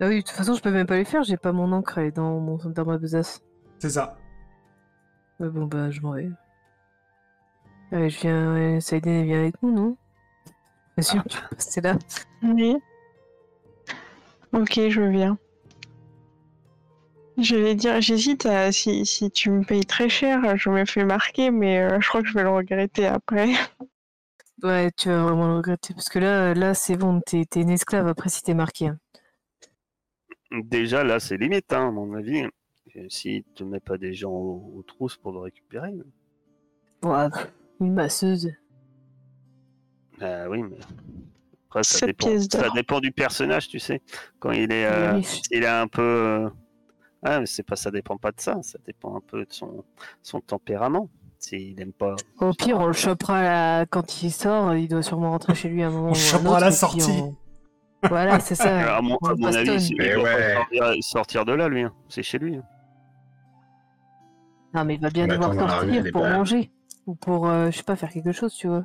[0.00, 1.98] Ah oui, de toute façon, je peux même pas les faire, j'ai pas mon encre,
[1.98, 3.42] elle est dans, mon, dans ma besace.
[3.78, 4.16] c'est ça.
[5.38, 6.30] Ouais, bon, bah, je m'en vais.
[7.92, 8.54] Allez, je viens.
[8.54, 9.96] Elle vient avec nous, non?
[10.96, 11.24] Bien sûr,
[11.58, 11.96] c'est là.
[12.42, 12.76] Oui.
[14.52, 15.38] Ok, je viens.
[17.40, 21.04] Je vais dire, j'hésite à si, si tu me payes très cher, je me fais
[21.04, 23.52] marquer, mais euh, je crois que je vais le regretter après.
[24.62, 27.70] Ouais, tu vas vraiment le regretter, parce que là, là c'est bon, t'es t'es une
[27.70, 28.88] esclave après si t'es marqué.
[28.88, 28.98] hein.
[30.52, 32.44] Déjà, là, c'est limite, hein, à mon avis.
[32.94, 35.92] Et S'il te met pas des gens aux, aux trousses pour le récupérer.
[37.02, 37.28] Ouais,
[37.80, 38.50] une masseuse.
[40.20, 40.76] Ah oui, mais
[41.68, 42.26] après, ça dépend.
[42.50, 44.02] Ça dépend du personnage, tu sais.
[44.38, 45.40] Quand il est, Il est euh, riche.
[45.50, 46.02] il est un peu.
[46.02, 46.50] euh,
[47.22, 48.58] Ah, mais c'est pas, ça dépend pas de ça.
[48.62, 49.84] Ça dépend un peu de son,
[50.22, 51.08] son tempérament.
[51.38, 52.16] S'il aime pas.
[52.38, 55.86] Au pire, on le chopera quand il sort, il doit sûrement rentrer chez lui à
[55.88, 56.08] un moment.
[56.08, 57.02] On ou un chopera autre, la sortie.
[57.22, 57.36] on-
[58.08, 58.96] Voilà, c'est ça.
[58.96, 60.54] à mon, à avis, il pas ouais.
[60.54, 61.82] sortir, sortir de là, lui.
[61.82, 61.92] hein.
[62.08, 62.56] C'est chez lui.
[62.56, 62.62] hein.
[64.74, 66.70] Non, mais il va bien On devoir sortir pour manger.
[67.06, 68.84] Ou pour, euh, je sais pas, faire quelque chose, tu vois.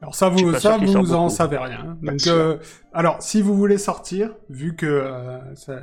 [0.00, 1.80] Alors ça, vous, ça, vous en savez rien.
[1.90, 1.98] hein.
[2.02, 2.58] Donc, euh,
[2.92, 5.80] alors, si vous voulez sortir, vu que euh, ça,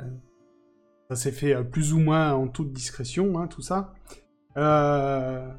[1.10, 3.92] ça s'est fait euh, plus ou moins en toute discrétion, hein, tout ça.
[4.56, 5.52] euh,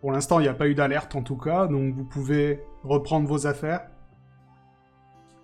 [0.00, 3.26] pour l'instant, il n'y a pas eu d'alerte en tout cas, donc vous pouvez reprendre
[3.28, 3.88] vos affaires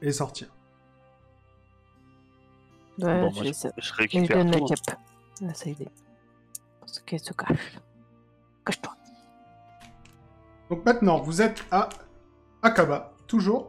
[0.02, 0.48] et sortir.
[2.98, 3.70] Ouais, Bon, je moi, fais je, ça.
[3.78, 4.64] je Et je récupère donne la tout.
[4.64, 4.74] hein.
[4.86, 4.98] cape.
[5.48, 5.90] Ah, ça y est.
[6.80, 7.78] Parce qu'elle se cache.
[8.66, 8.94] Cache-toi.
[10.68, 11.88] Donc maintenant, vous êtes à
[12.62, 13.68] Akaba, toujours.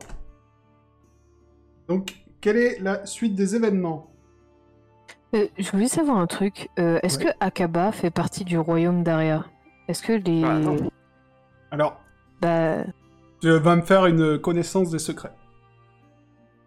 [1.88, 4.11] Donc, quelle est la suite des événements?
[5.34, 6.70] Euh, je voulais savoir un truc.
[6.80, 7.26] Euh, Est-ce Ouais.
[7.26, 9.46] que Akaba fait partie du royaume d'Aria?
[9.88, 10.44] Est-ce que les.
[10.44, 10.78] Ah, non.
[11.72, 12.02] Alors,
[12.42, 12.84] bah,
[13.42, 15.34] tu vas me faire une connaissance des secrets.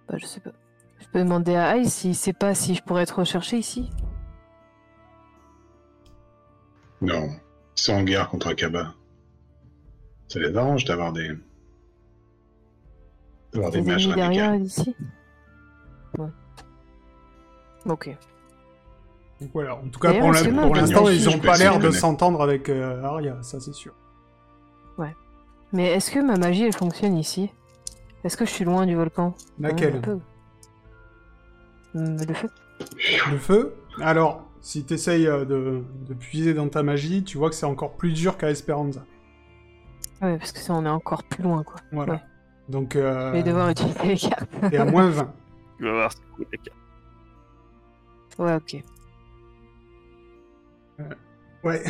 [0.09, 0.51] bah, je sais pas.
[1.01, 3.91] Je peux demander à Aïe s'il sait pas si je pourrais être recherché ici?
[7.03, 7.29] Non,
[7.77, 8.95] ils sont en guerre contre Akaba.
[10.29, 11.33] Ça les arrange d'avoir des.
[13.53, 14.65] d'avoir des Des derrière radicaux.
[14.65, 14.97] ici?
[16.19, 16.29] Ouais.
[17.87, 18.17] Ok.
[19.41, 22.41] Donc voilà, en tout cas, pour l'instant, ils Je ont peux pas l'air de s'entendre
[22.43, 23.93] avec euh, Arya, ça c'est sûr.
[25.73, 27.51] Mais est-ce que ma magie elle fonctionne ici?
[28.23, 29.35] Est-ce que je suis loin du volcan?
[29.59, 30.01] Laquelle?
[31.97, 32.49] Hum, Le feu
[33.33, 33.75] Le feu?
[34.01, 37.95] Alors, si t'essayes euh, de, de puiser dans ta magie, tu vois que c'est encore
[37.97, 39.05] plus dur qu'à Esperanza.
[40.23, 41.81] Ouais, parce que ça on est encore plus loin quoi.
[41.91, 42.13] Voilà.
[42.13, 42.21] Ouais.
[42.69, 44.49] Donc, Je vais euh, devoir utiliser les cartes.
[44.71, 45.33] t'es à moins 20.
[45.79, 48.45] Tu vas voir, c'est cool, les gars.
[48.45, 48.85] Ouais, ok.
[51.63, 51.83] Ouais.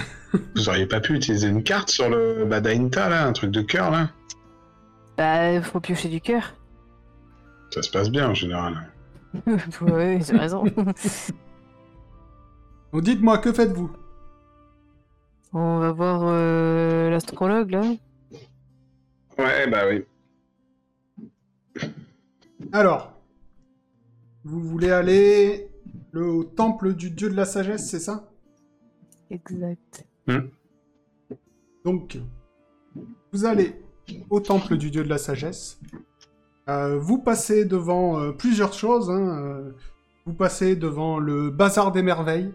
[0.54, 3.90] Vous auriez pas pu utiliser une carte sur le Badainta là, un truc de cœur
[3.90, 4.10] là
[5.16, 6.54] Bah, faut piocher du cœur.
[7.70, 8.92] Ça se passe bien en général.
[9.80, 10.64] ouais, j'ai raison.
[12.92, 13.90] Donc dites-moi, que faites-vous?
[15.52, 17.82] On va voir euh, l'astrologue là.
[19.38, 20.04] Ouais, bah oui.
[22.72, 23.12] Alors,
[24.44, 25.68] vous voulez aller
[26.12, 28.30] le, au temple du dieu de la sagesse, c'est ça?
[29.30, 30.06] Exact.
[31.84, 32.18] Donc,
[33.32, 33.80] vous allez
[34.30, 35.80] au temple du dieu de la sagesse.
[36.68, 39.10] Euh, vous passez devant euh, plusieurs choses.
[39.10, 39.72] hein, euh,
[40.24, 42.54] vous passez devant le bazar des merveilles,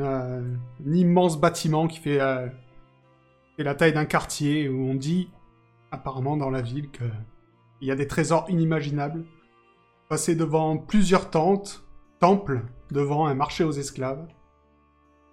[0.00, 0.42] euh,
[0.84, 2.48] un immense bâtiment qui fait, euh,
[3.56, 5.30] fait la taille d'un quartier où on dit
[5.92, 7.04] apparemment dans la ville que
[7.80, 9.20] il y a des trésors inimaginables.
[9.20, 11.84] Vous passez devant plusieurs tentes,
[12.20, 14.26] temples, devant un marché aux esclaves,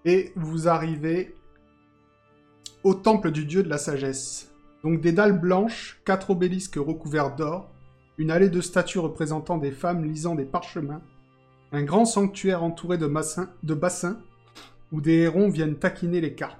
[0.05, 1.35] et vous arrivez
[2.83, 4.51] au temple du dieu de la sagesse.
[4.83, 7.69] Donc des dalles blanches, quatre obélisques recouverts d'or,
[8.17, 11.01] une allée de statues représentant des femmes lisant des parchemins,
[11.71, 14.21] un grand sanctuaire entouré de, bassins,
[14.91, 16.57] où des hérons viennent taquiner les carpes.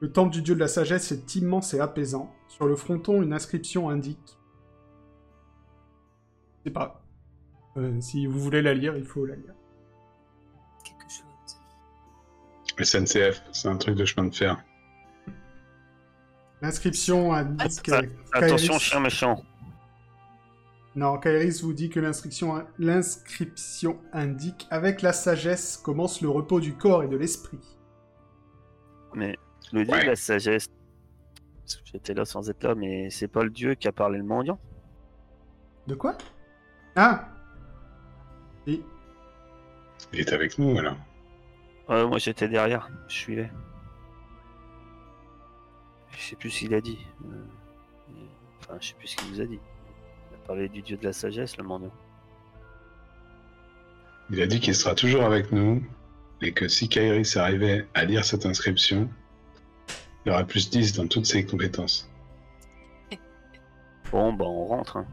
[0.00, 2.32] Le temple du dieu de la sagesse est immense et apaisant.
[2.48, 4.38] Sur le fronton, une inscription indique.
[6.58, 7.02] Je sais pas.
[7.76, 9.54] Euh, si vous voulez la lire, il faut la lire.
[12.82, 14.62] SNCF, c'est un truc de chemin de fer.
[16.62, 17.90] L'inscription indique.
[17.92, 18.00] Ah,
[18.38, 19.42] Attention, chien méchant.
[20.96, 26.74] Non, Kairis vous dit que l'inscription, l'inscription indique Avec la sagesse commence le repos du
[26.74, 27.58] corps et de l'esprit.
[29.14, 29.36] Mais
[29.72, 30.02] le dieu Ouais.
[30.02, 30.68] de la sagesse,
[31.84, 34.58] j'étais là sans être là, mais c'est pas le dieu qui a parlé le mendiant.
[35.86, 36.16] De quoi?
[36.96, 37.28] Ah
[38.66, 38.82] Oui.
[40.12, 40.96] Il est avec nous alors.
[41.88, 43.50] Ouais, moi j'étais derrière, je suivais.
[46.12, 46.98] Je sais plus ce qu'il a dit.
[47.26, 47.44] euh,
[48.60, 49.58] Enfin, je sais plus ce qu'il nous a dit.
[50.30, 51.92] Il a parlé du dieu de la sagesse, le mendiant.
[54.30, 55.82] Il a dit qu'il sera toujours avec nous
[56.40, 59.10] et que si Kairis arrivait à lire cette inscription,
[60.24, 62.10] il aura plus 10 dans toutes ses compétences.
[64.12, 65.06] Bon, bah on rentre, hein.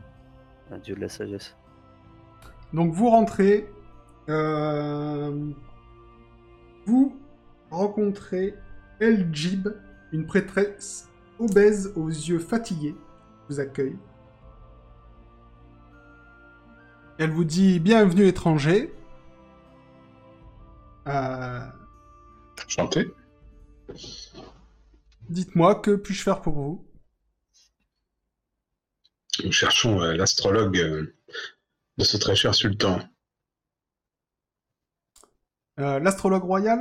[0.71, 1.55] Un dieu de la sagesse.
[2.71, 3.67] Donc vous rentrez.
[4.29, 5.51] euh,
[6.85, 7.19] Vous
[7.69, 8.55] rencontrez
[8.99, 9.69] El Jib,
[10.11, 11.09] une prêtresse
[11.39, 12.95] obèse aux yeux fatigués,
[13.49, 13.97] vous accueille.
[17.17, 18.93] Elle vous dit bienvenue étranger.
[21.07, 21.65] Euh,
[22.67, 23.11] Chanté
[25.29, 26.85] Dites-moi que puis-je faire pour vous?
[29.43, 31.15] Nous cherchons euh, l'astrologue euh,
[31.97, 32.99] de ce très cher sultan.
[35.79, 36.79] Euh, L'astrologue royal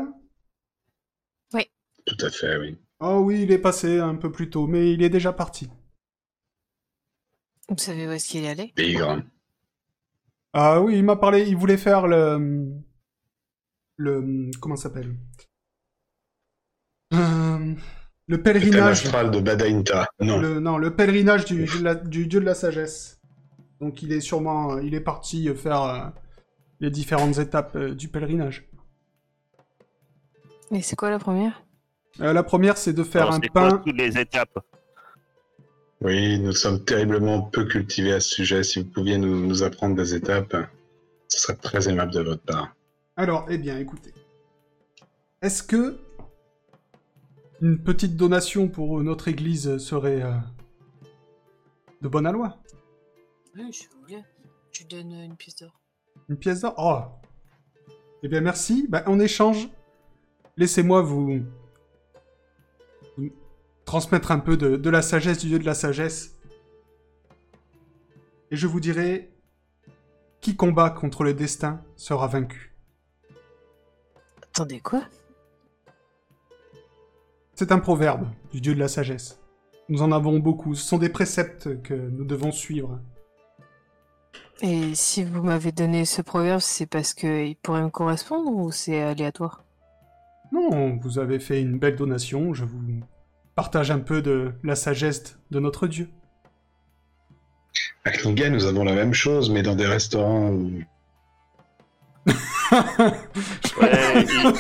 [2.06, 2.78] Tout à fait, oui.
[3.00, 5.70] Oh oui, il est passé un peu plus tôt, mais il est déjà parti.
[7.68, 8.72] Vous savez où est-ce qu'il est allé?
[8.74, 9.22] Bigre.
[10.54, 12.72] Ah oui, il m'a parlé, il voulait faire le...
[13.96, 14.50] Le...
[14.60, 15.14] Comment ça s'appelle?
[17.12, 17.18] Euh,
[17.58, 17.76] Le
[18.36, 19.02] Le pèlerinage.
[19.04, 20.08] astral de Badainta.
[20.20, 20.40] Non.
[20.40, 23.20] Le, non, le pèlerinage du, du, la- du dieu de la sagesse.
[23.80, 24.78] Donc il est sûrement...
[24.78, 26.08] Il est parti faire euh,
[26.80, 28.69] les différentes étapes du pèlerinage.
[30.72, 31.62] Et c'est quoi la première?
[32.20, 33.78] Euh, la première, c'est de faire Alors, un c'est quoi pain...
[33.78, 34.58] toutes les étapes?
[36.00, 38.62] Oui, nous sommes terriblement peu cultivés à ce sujet.
[38.62, 40.56] Si vous pouviez nous, nous apprendre des étapes,
[41.28, 42.74] ce serait très aimable de votre part.
[43.16, 44.14] Alors, eh bien, écoutez.
[45.42, 45.98] Est-ce que
[47.60, 50.32] une petite donation pour notre église serait euh,
[52.00, 52.56] de bonne aloi
[53.56, 54.24] Oui, je voulais.
[54.72, 55.78] Tu donnes une pièce d'or.
[56.30, 56.74] Une pièce d'or?
[56.78, 57.28] Oh
[58.22, 58.86] Eh bien, merci.
[58.88, 59.68] Bah, en échange,
[60.56, 61.40] laissez-moi vous...
[63.16, 63.30] vous
[63.84, 66.36] transmettre un peu de, de la sagesse du dieu de la sagesse.
[68.50, 69.32] Et je vous dirai
[70.40, 72.74] Qui combat contre le destin sera vaincu.
[74.42, 75.02] Attendez, quoi?
[77.54, 79.38] C'est un proverbe du dieu de la sagesse.
[79.88, 80.74] Nous en avons beaucoup.
[80.74, 83.00] Ce sont des préceptes que nous devons suivre.
[84.62, 89.02] Et si vous m'avez donné ce proverbe, c'est parce qu'il pourrait me correspondre ou c'est
[89.02, 89.64] aléatoire?
[90.52, 92.54] Non, vous avez fait une belle donation.
[92.54, 92.80] Je vous
[93.54, 96.08] partage un peu de la sagesse de notre dieu.
[98.04, 100.70] À Kniga, nous avons la même chose, mais dans des restaurants où
[103.80, 104.54] Ouais, il,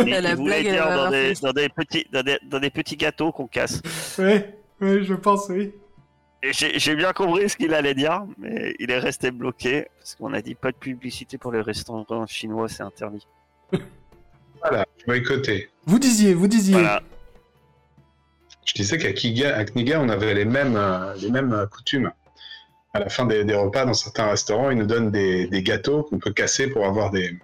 [0.06, 1.42] il- La il voulait dire dans des, fait.
[1.42, 3.82] dans, des petits, dans, des, dans des petits gâteaux qu'on casse.
[4.18, 4.40] Oui,
[4.80, 5.72] oui, je pense, oui.
[6.52, 10.40] J'ai bien compris ce qu'il allait dire, mais il est resté bloqué parce qu'on a
[10.42, 13.26] dit pas de publicité pour les restaurants chinois, c'est interdit.
[14.60, 15.70] voilà, boycotté.
[15.86, 16.74] Vous disiez, vous disiez.
[16.74, 17.02] Voilà.
[18.64, 22.10] Je disais qu'à Kiga, à Kniga, on avait les mêmes, euh, les mêmes euh, coutumes.
[22.94, 26.02] À la fin des, des repas, dans certains restaurants, ils nous donnent des, des gâteaux
[26.02, 27.38] qu'on peut casser pour avoir des,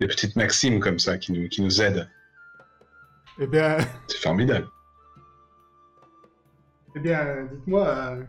[0.00, 2.08] des petites maximes comme ça qui nous, qui nous aident.
[3.38, 3.76] Eh bien,
[4.08, 4.66] C'est formidable.
[6.96, 7.86] eh bien, dites-moi.
[7.86, 8.22] Euh...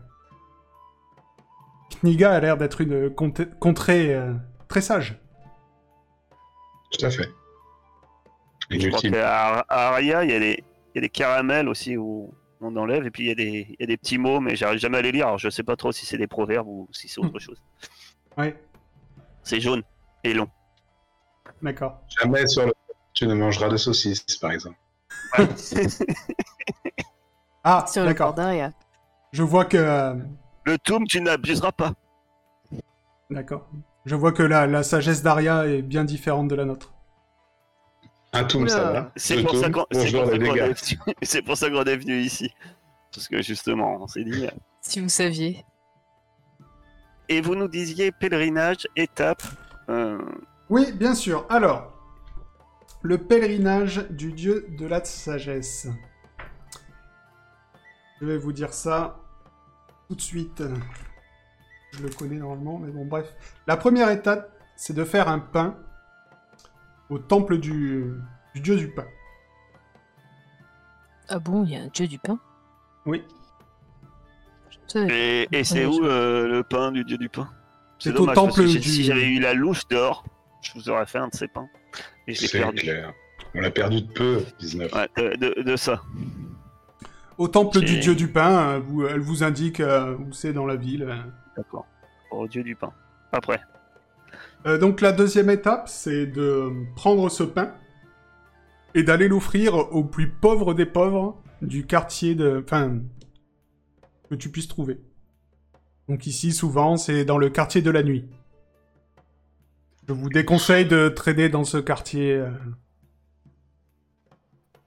[2.02, 4.32] Kniga a l'air d'être une contrée euh,
[4.68, 5.18] très sage.
[6.92, 7.28] Tout à fait.
[8.70, 9.10] Je crois Inutile.
[9.12, 12.74] qu'à à Aria, il y, a des- il y a des caramels aussi où on
[12.76, 14.78] enlève, et puis il y, a des- il y a des petits mots, mais j'arrive
[14.78, 15.26] jamais à les lire.
[15.26, 17.60] Alors je sais pas trop si c'est des proverbes ou si c'est autre chose.
[18.38, 18.56] Ouais,
[19.42, 19.82] C'est jaune
[20.24, 20.48] et long.
[21.62, 22.00] d'accord.
[22.20, 22.72] Jamais sur le
[23.12, 24.76] tu ne mangeras de saucisses, par exemple.
[27.66, 28.14] Ah, Sur le.
[29.32, 29.76] Je vois que.
[29.76, 30.14] euh,
[30.64, 31.92] Le toum, tu n'abuseras pas.
[33.30, 33.68] D'accord.
[34.04, 36.92] Je vois que la, la sagesse d'Aria est bien différente de la nôtre.
[38.34, 38.70] Un toum, Oula.
[38.72, 39.12] ça va.
[39.16, 40.62] C'est Deux pour, ça toums, qu'on- c'est bonjour pour ça les qu'on dégâts.
[40.64, 42.54] est venu- c'est pour ça qu'on est venu ici.
[43.14, 44.46] Parce que justement, on s'est dit.
[44.46, 45.64] euh, Si vous saviez.
[47.28, 49.42] Et vous nous disiez pèlerinage, étape.
[49.88, 50.18] euh,
[50.68, 51.46] Oui, bien sûr.
[51.48, 51.92] Alors,
[53.02, 55.86] le pèlerinage du dieu de la sagesse.
[58.20, 59.20] Je vais vous dire ça
[60.08, 60.62] tout de suite.
[61.92, 63.32] Je le connais normalement, mais bon, bref.
[63.66, 65.76] La première étape, c'est de faire un pain
[67.10, 68.12] au temple du,
[68.54, 69.06] du dieu du pain.
[71.28, 72.38] Ah bon, il y a un dieu du pain?
[73.06, 73.22] Oui.
[74.96, 77.48] Et, et c'est où euh, le pain du dieu du pain?
[77.98, 80.24] C'est au dommage, parce temple que du- Si j'avais eu la louche dehors,
[80.62, 81.68] je vous aurais fait un de ces pains.
[82.26, 82.76] Et je l'ai C'est perdu.
[82.82, 83.12] clair.
[83.54, 84.92] On l'a perdu de peu, 19.
[84.92, 86.02] Ouais, de, de- de ça.
[87.38, 90.66] Au temple du dieu du pain, euh, vous- elle vous indique euh, où c'est dans
[90.66, 91.24] la ville.
[91.56, 91.86] D'accord.
[92.30, 92.92] Au dieu du pain.
[93.32, 93.60] Après.
[94.66, 97.74] Euh, donc la deuxième étape, c'est de prendre ce pain
[98.94, 102.62] et d'aller l'offrir aux plus pauvres des pauvres du quartier de...
[102.64, 103.00] Enfin,
[104.30, 105.00] que tu puisses trouver.
[106.08, 108.24] Donc ici, souvent, c'est dans le quartier de la nuit.
[110.08, 112.50] Je vous déconseille de trader dans ce quartier, euh,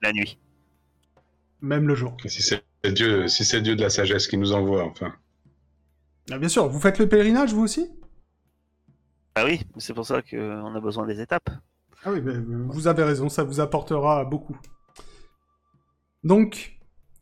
[0.02, 0.38] La nuit.
[1.60, 2.16] même le jour.
[2.26, 5.12] Si c'est Dieu, si c'est Dieu de la sagesse qui nous envoie, enfin.
[6.30, 7.90] Ah, bien sûr, vous faites le pèlerinage, vous aussi?
[9.38, 11.48] Ah oui, c'est pour ça qu'on a besoin des étapes.
[12.02, 14.58] Ah oui, mais, vous avez raison, ça vous apportera beaucoup.
[16.24, 16.80] Donc,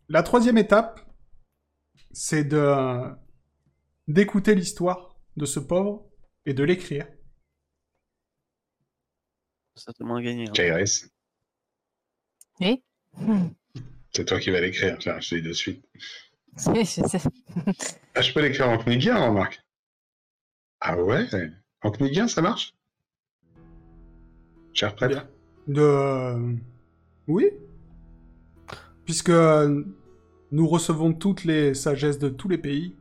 [0.08, 1.00] la troisième étape,
[2.12, 3.14] c'est de
[4.08, 6.06] d'écouter l'histoire de ce pauvre
[6.46, 7.06] et de l'écrire.
[9.74, 10.48] Ça te moins gagné.
[10.48, 10.52] hein.
[10.54, 11.10] Kairis,
[12.60, 12.82] Oui
[14.14, 15.84] c'est toi qui vas l'écrire, tiens, je te dis de suite.
[16.56, 17.20] Je sais.
[18.14, 19.60] Ah, je peux l'écrire en knigien, remarque?
[20.80, 21.28] Ah ouais?
[21.86, 22.74] En knigien, ça marche?
[24.72, 25.28] Cher prêtre Bien.
[25.68, 25.80] De...
[25.80, 26.52] euh,
[27.28, 27.48] Oui
[29.04, 32.96] Puisque nous recevons toutes les sagesses de tous les pays,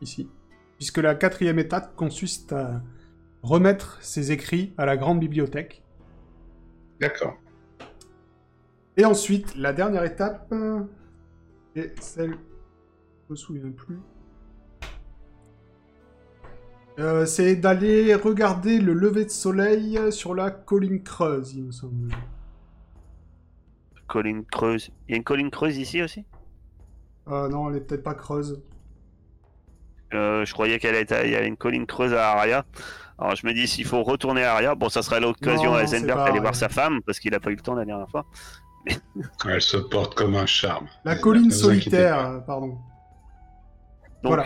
[0.00, 0.30] ici.
[0.76, 2.80] Puisque la quatrième étape consiste à
[3.42, 5.82] remettre ces écrits à la grande bibliothèque.
[7.00, 7.36] D'accord.
[8.96, 10.84] Et ensuite, la dernière étape euh,
[11.74, 12.38] est celle.
[13.26, 13.98] Je me souviens plus.
[17.00, 22.12] Euh, c'est d'aller regarder le lever de soleil sur la colline creuse, il me semble.
[24.06, 24.90] Colline creuse.
[25.08, 26.24] Il y a une colline creuse ici aussi?
[27.28, 28.60] Euh, non, elle est peut-être pas creuse.
[30.12, 31.26] Euh, Je croyais qu'elle était.
[31.26, 32.66] Il y avait une colline creuse à Aria.
[33.18, 36.24] Alors je me dis s'il faut retourner à Aria, bon ça serait l'occasion à Eisenberg
[36.24, 38.24] d'aller voir sa femme parce qu'il a pas eu le temps la dernière fois.
[39.46, 40.88] Elle se porte comme un charme.
[41.04, 42.78] La Ne colline solitaire, pardon.
[44.22, 44.44] Donc Voilà.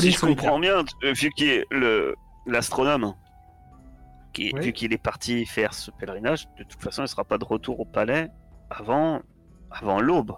[0.00, 2.14] Si je comprends bien, euh, vu qu'il est le
[2.46, 3.14] l'astronome,
[4.32, 4.60] qui Oui.
[4.66, 7.80] vu qu'il est parti faire ce pèlerinage, de toute façon il sera pas de retour
[7.80, 8.28] au palais
[8.70, 9.20] avant
[9.70, 10.32] avant l'aube.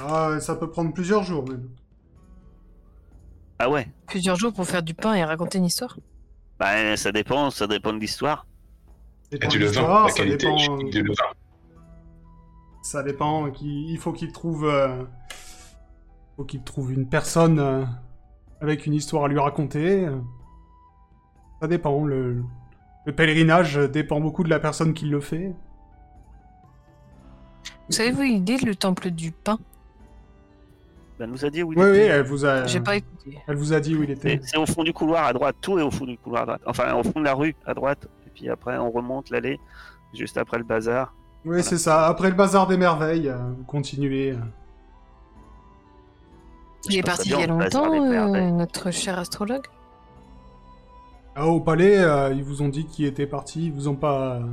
[0.00, 1.68] Ah, ça peut prendre plusieurs jours même.
[3.58, 3.88] Ah ouais.
[4.06, 5.98] Plusieurs jours pour faire du pain et raconter une histoire
[6.60, 8.46] Bah, ça dépend, ça dépend de l'histoire.
[9.30, 11.24] Ça Et dépend du de levain, l'histoire, la ça qualité dépend, du levain.
[12.82, 13.52] ça dépend.
[13.60, 15.04] Il faut qu'il trouve, euh,
[16.36, 17.84] faut qu'il trouve une personne euh,
[18.60, 20.06] avec une histoire à lui raconter.
[20.06, 20.18] euh.
[21.60, 22.04] Ça dépend.
[22.04, 22.42] Le,
[23.04, 25.54] le pèlerinage dépend beaucoup de la personne qui le fait.
[27.88, 29.58] Vous savez où il est le temple du pain
[31.20, 32.06] elle nous a dit où il Oui, oui, était.
[32.06, 33.36] elle vous a, J'ai pas écouté.
[33.48, 34.38] elle vous a dit où il était.
[34.44, 36.60] C'est au fond du couloir à droite, tout est au fond du couloir à droite.
[36.64, 38.06] Enfin, au fond de la rue à droite.
[38.24, 39.58] Et puis après, on remonte l'allée,
[40.14, 41.12] juste après le bazar.
[41.44, 42.06] Oui, c'est ça.
[42.06, 44.36] Après le bazar des merveilles, euh, vous continuez.
[46.88, 49.66] Il est parti il y a longtemps, euh, notre cher astrologue
[51.34, 53.66] Ah, au palais, euh, ils vous ont dit qu'il était parti.
[53.66, 54.36] Ils vous ont pas.
[54.36, 54.46] euh,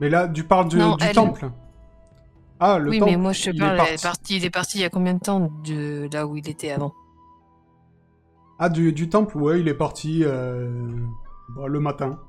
[0.00, 1.14] Mais là, tu parles du, Non, du elle.
[1.14, 1.50] temple.
[2.60, 3.10] Ah, le Oui, temple.
[3.12, 3.94] mais moi je te il parle, est il parti.
[3.94, 6.48] est, parti, il est parti il y a combien de temps de là où il
[6.48, 6.92] était avant?
[8.58, 10.70] Ah, du, du temple, ouais, il est parti euh,
[11.56, 12.20] bah, le matin.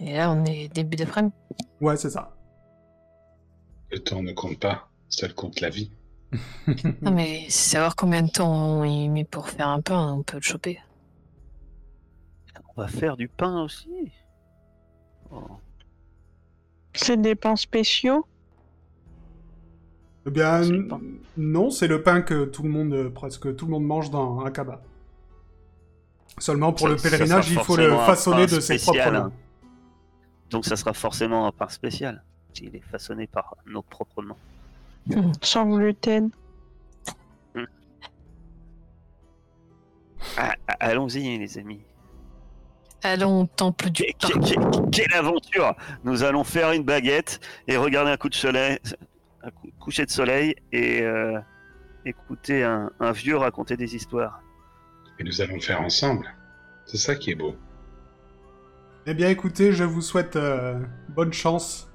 [0.00, 1.34] Et là, on est début d'après-midi.
[1.80, 2.36] Ouais, c'est ça.
[3.90, 5.90] Le temps ne compte pas, seul compte la vie.
[7.02, 10.42] Non, mais savoir combien de temps il met pour faire un pain, on peut le
[10.42, 10.80] choper.
[12.76, 14.12] On va faire du pain aussi.
[15.32, 15.42] Oh.
[16.92, 18.26] C'est des pains spéciaux?
[20.26, 21.00] Eh bien, pain.
[21.36, 24.40] non, c'est le pain que tout le monde, euh, presque tout le monde mange dans
[24.40, 24.80] un cabas.
[26.38, 29.10] Seulement pour Ça- le pèlerinage, il faut le façonner de ses propres hein.
[29.10, 29.32] mains.
[30.50, 32.22] Donc ça sera forcément un pain spécial.
[32.60, 34.36] Il est façonné par nos propres mains.
[35.42, 36.30] Sans gluten.
[40.36, 41.80] Ah, ah, Allons-y, les amis.
[43.02, 44.40] Allons au temple du Que- pain.
[44.40, 48.78] que- que- quelle aventure Nous allons faire une baguette et regarder un coup de soleil,
[49.42, 51.38] un cou- coucher de soleil et euh,
[52.04, 54.40] écouter un, un vieux raconter des histoires.
[55.20, 56.28] Et nous allons le faire ensemble.
[56.86, 57.54] C'est ça qui est beau.
[59.06, 60.78] Eh bien, écoutez, je vous souhaite euh,
[61.10, 61.88] bonne chance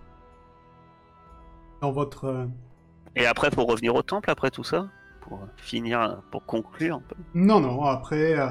[1.81, 2.25] dans votre.
[2.25, 2.45] euh,
[3.15, 4.87] Et après, pour revenir au temple, après tout ça,
[5.21, 7.15] pour finir, pour conclure un peu.
[7.33, 8.47] Non, non, après, euh,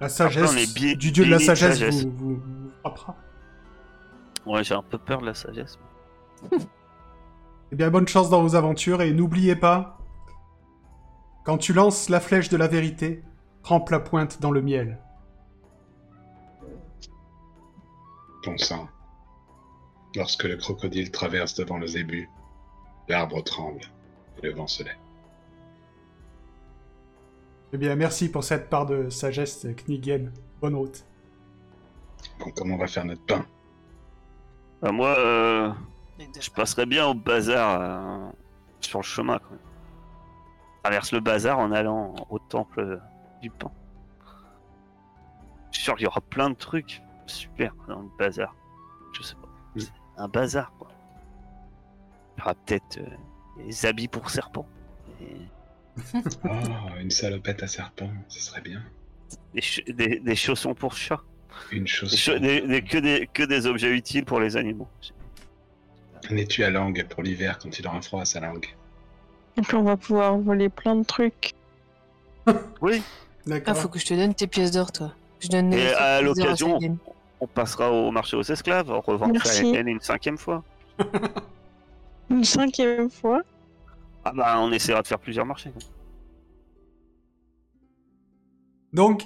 [0.00, 2.04] la sagesse du dieu de la de sagesse, sagesse.
[2.04, 3.16] Vous, vous, vous frappera.
[4.46, 5.78] Ouais, j'ai un peu peur de la sagesse.
[7.72, 9.98] Eh bien, bonne chance dans vos aventures et n'oubliez pas,
[11.44, 13.22] quand tu lances la flèche de la vérité,
[13.62, 14.98] trempe la pointe dans le miel.
[18.42, 18.88] Ton sang.
[20.16, 22.28] Lorsque le crocodile traverse devant le zébu,
[23.10, 23.80] l'arbre tremble
[24.42, 24.96] et le vent se lève.
[27.72, 30.32] Eh bien, merci pour cette part de sagesse, Knigen.
[30.60, 31.04] Bonne route.
[32.38, 33.46] Bon, comment on va faire notre pain?
[34.82, 35.72] Bah, moi, euh,
[36.40, 38.30] je passerais bien au bazar euh,
[38.80, 39.38] sur le chemin.
[39.38, 39.58] Quand même.
[40.82, 43.00] Traverse le bazar en allant au temple
[43.42, 43.70] du pain.
[45.70, 48.54] Je suis sûr qu'il y aura plein de trucs super dans le bazar.
[49.12, 49.48] Je sais pas.
[49.76, 49.80] Mm.
[49.80, 50.89] C'est un bazar quoi.
[52.40, 54.66] Il y aura peut-être euh, des habits pour serpents.
[55.20, 55.36] et
[56.44, 56.48] Oh,
[56.98, 58.82] une salopette à serpent, ce serait bien.
[59.54, 61.20] Des, ch- des- des chaussons pour chats.
[61.70, 62.16] Une Des chose.
[62.16, 64.88] cha- des- des- que, des, que des objets utiles pour les animaux.
[66.30, 68.66] Un étui à langue pour l'hiver quand il aura froid à sa langue?
[69.58, 71.52] Et puis on va pouvoir voler plein de trucs.
[72.80, 73.76] Oui, Ah, D'accord.
[73.76, 75.12] faut que je te donne tes pièces d'or, toi.
[75.40, 76.34] Je donne Et à pièces d'or
[76.70, 76.98] l'occasion,
[77.40, 80.64] on passera au marché aux esclaves, on revend ça elle une cinquième fois.
[82.30, 83.42] Une cinquième fois.
[84.24, 85.72] Ah bah on essaiera de faire plusieurs marchés.
[88.92, 89.24] Donc,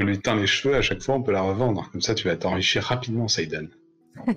[0.00, 1.90] On lui teint les cheveux, à chaque fois on peut la revendre.
[1.90, 3.68] Comme ça tu vas t'enrichir rapidement, Saiden.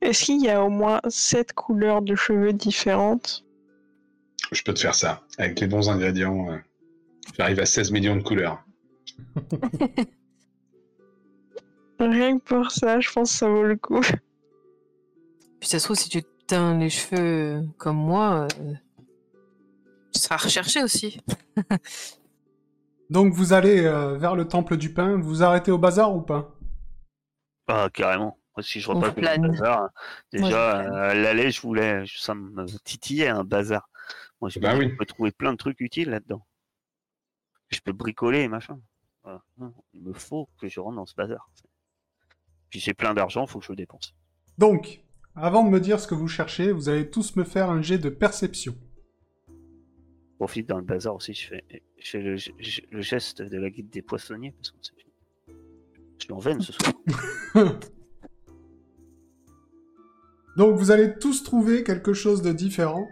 [0.00, 3.44] Est-ce qu'il y a au moins sept couleurs de cheveux différentes?
[4.52, 5.22] Je peux te faire ça.
[5.38, 6.56] Avec les bons ingrédients, euh,
[7.36, 8.64] j'arrive à 16 millions de couleurs.
[12.00, 14.00] Rien que pour ça, je pense que ça vaut le coup.
[14.00, 18.74] Puis ça se trouve, si tu les cheveux comme moi, euh,
[20.12, 21.20] tu seras recherché aussi.
[23.10, 25.16] donc vous allez euh, vers le temple du pain.
[25.16, 26.54] Vous vous arrêtez au bazar ou pas?
[27.68, 28.38] Ah carrément.
[28.56, 29.48] Moi, si je le plane.
[29.48, 29.90] bazar, Moi,
[30.32, 33.88] déjà je euh, l'aller, je voulais, ça me titillait un bazar.
[34.40, 34.90] Moi je Bah oui.
[34.90, 36.44] je peux trouver plein de trucs utiles là-dedans.
[37.68, 38.80] Je peux bricoler et machin.
[39.22, 39.42] Voilà.
[39.94, 41.48] Il me faut que je rentre dans ce bazar.
[42.70, 44.14] Puis j'ai plein d'argent, faut que je le dépense.
[44.58, 45.02] Donc,
[45.34, 47.98] avant de me dire ce que vous cherchez, vous allez tous me faire un jet
[47.98, 48.74] de perception.
[49.48, 49.54] Je
[50.36, 51.64] profite dans le bazar aussi, je fais,
[51.98, 55.54] je fais le, je- le geste de la guide des poissonniers parce que c'est-
[56.18, 56.92] je suis en veine ce soir.
[60.56, 63.08] Donc vous allez tous trouver quelque chose de différent.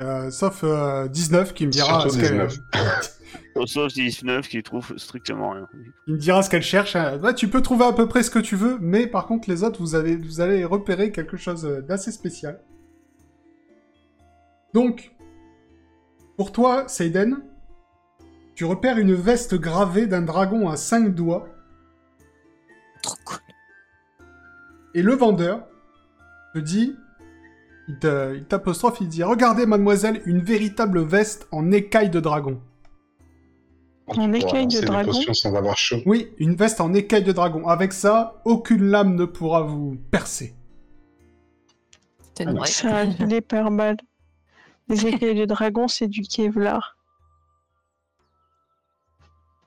[0.00, 2.48] Euh, sauf euh, 19 qui me dira Surtout ce qu'elle-
[3.54, 3.66] 19.
[3.66, 5.68] sauf 19 qui trouve strictement rien.
[6.06, 6.96] Il me dira ce qu'elle cherche.
[6.96, 7.18] hein.
[7.20, 9.62] Ouais, tu peux trouver à peu près ce que tu veux, mais par contre, les
[9.64, 12.60] autres, vous, avez, vous allez repérer quelque chose euh, d'assez spécial.
[14.74, 15.14] Donc,
[16.36, 17.42] pour toi, Seiden,
[18.54, 21.48] tu repères une veste gravée d'un dragon à cinq doigts,
[23.02, 23.38] Trop cool.
[24.94, 25.66] et le vendeur
[26.54, 26.96] te dit,
[27.88, 27.98] il
[28.48, 32.60] t'apostrophe, il dit Regardez, mademoiselle, une véritable veste en écaille de dragon.
[34.18, 36.00] En écaille de dragon potions sans avoir chaud.
[36.06, 37.66] Oui, une veste en écaille de dragon.
[37.68, 40.54] Avec ça, aucune lame ne pourra vous percer.
[42.36, 42.64] C'est Ah.
[42.66, 43.96] Ça a l'hyper mal.
[44.88, 46.96] Les écailles de dragon, c'est du Kevlar.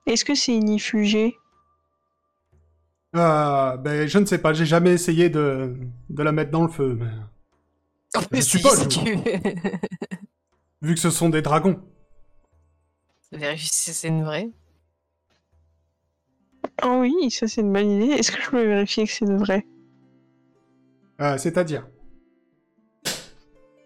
[0.08, 1.36] Est-ce que c'est inifugé?
[3.16, 5.76] Euh, ben, je ne sais pas, j'ai jamais essayé de,
[6.10, 7.00] de la mettre dans le feu.
[8.32, 9.18] mais- si, si je- tu
[10.82, 11.82] Vu que ce sont des dragons.
[13.38, 14.50] Vérifies si c'est une vraie.
[16.84, 18.14] Oh oui, ça c'est une bonne idée.
[18.14, 19.66] Est-ce que je peux vérifier que c'est de vrai
[21.22, 21.88] Euh, C'est-à-dire?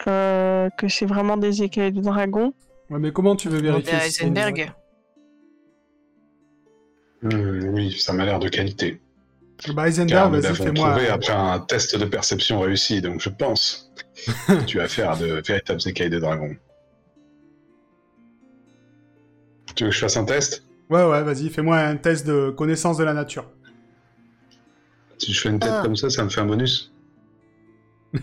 [0.07, 2.53] Euh, Que c'est vraiment des écailles de dragon?
[2.89, 4.73] Ouais, mais comment tu veux vérifier à si une vraie?
[7.23, 9.01] Hum, oui, ça m'a l'air de qualité.
[9.67, 10.89] Bah, Car Heisenberg, nous vas-y, l'avons fais-moi.
[10.91, 13.91] trouvé après un test de perception réussi, donc je pense
[14.47, 16.55] que tu as affaire à de véritables écailles de dragon.
[19.79, 22.97] Tu veux que je fasse un test Ouais, ouais, vas-y, fais-moi un test de connaissance
[22.97, 23.45] de la nature.
[25.17, 25.81] Si je fais une tête Ah.
[25.83, 26.91] comme ça, ça me fait un bonus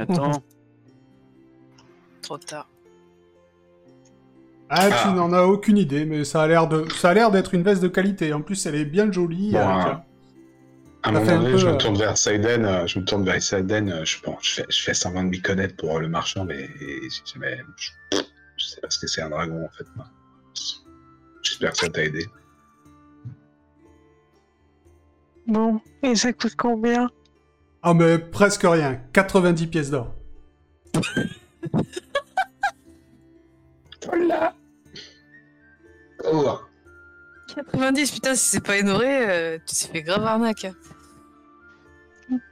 [0.00, 0.42] Attends,
[2.22, 2.68] Trop tard.
[4.68, 5.12] Ah, tu Ah.
[5.14, 7.80] n'en as aucune idée, mais ça a l'air de, ça a l'air d'être une veste
[7.80, 8.32] de qualité.
[8.32, 9.52] En plus, elle est bien jolie.
[9.52, 9.94] Bon, avec, euh, euh,
[11.04, 13.04] À un moment un donné, peu, je euh, me tourne vers Saiden, euh, je me
[13.04, 16.00] tourne vers Saiden, euh, je, bon, je, fais, je fais semblant de m'y connaître pour
[16.00, 16.68] le marchand, mais
[17.32, 17.90] jamais- je,
[18.58, 19.86] je sais pas ce que c'est un dragon en fait.
[19.96, 20.06] moi.
[21.42, 22.26] J'espère que ça t'a aidé.
[25.46, 27.08] Bon, et ça coûte combien?
[27.82, 29.00] Ah, mais presque rien.
[29.12, 30.14] 90 pièces d'or.
[34.06, 34.54] Voilà
[36.24, 36.58] Oh
[37.54, 40.64] 90, putain, si c'est pas énoré, euh, tu t'es fait grave arnaque.
[40.66, 40.74] hein.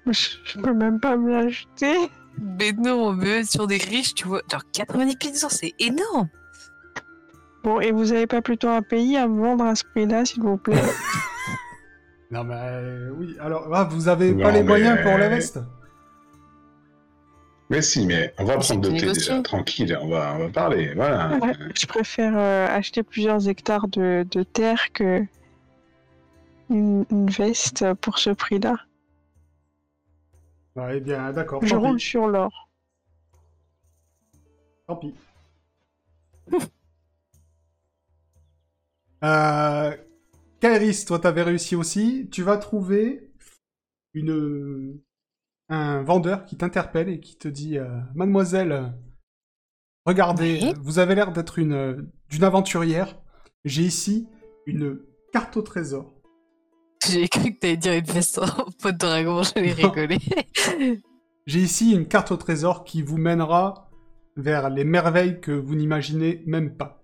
[0.07, 1.97] je, je peux même pas me l'acheter.
[2.41, 4.43] Mais non, mais sur des riches, tu vois.
[4.51, 6.29] Genre 90 pieds d'or, c'est énorme.
[7.65, 10.57] Bon, et vous avez pas plutôt un pays à vendre à ce prix-là, s'il vous
[10.57, 10.81] plaît?
[12.33, 13.37] Non, mais euh, oui.
[13.39, 15.61] Alors, ah, vous avez Non, pas les mais- moyens pour la veste
[17.71, 20.93] Mais si, mais on va prendre de thé déjà, tranquille, on va, on va parler,
[20.97, 21.37] voilà.
[21.41, 25.25] Ouais, Je préfère euh, acheter plusieurs hectares de, de terre que
[26.69, 28.75] une, une veste pour ce prix-là.
[30.77, 31.65] Ouais, eh bien, d'accord.
[31.65, 32.05] Je roule pis.
[32.05, 32.69] sur l'or.
[34.87, 35.15] Tant pis.
[39.25, 39.97] euh,
[40.61, 42.29] Kairis, toi, t'avais réussi aussi.
[42.31, 43.33] Tu vas trouver
[44.15, 45.01] une
[45.69, 48.87] un vendeur qui t'interpelle et qui te dit euh, Mademoiselle, euh,
[50.05, 50.69] regardez, Oui.
[50.71, 53.21] euh, vous avez l'air d'être une euh, d'une aventurière.
[53.65, 54.29] J'ai ici
[54.67, 55.01] une
[55.33, 56.15] carte au trésor.
[57.11, 58.47] J'ai cru que t'allais dire une veste en
[58.83, 60.19] peau de dragon, j'allais rigoler.
[61.47, 63.89] J'ai ici une carte au trésor qui vous mènera
[64.37, 67.03] vers les merveilles que vous n'imaginez même pas.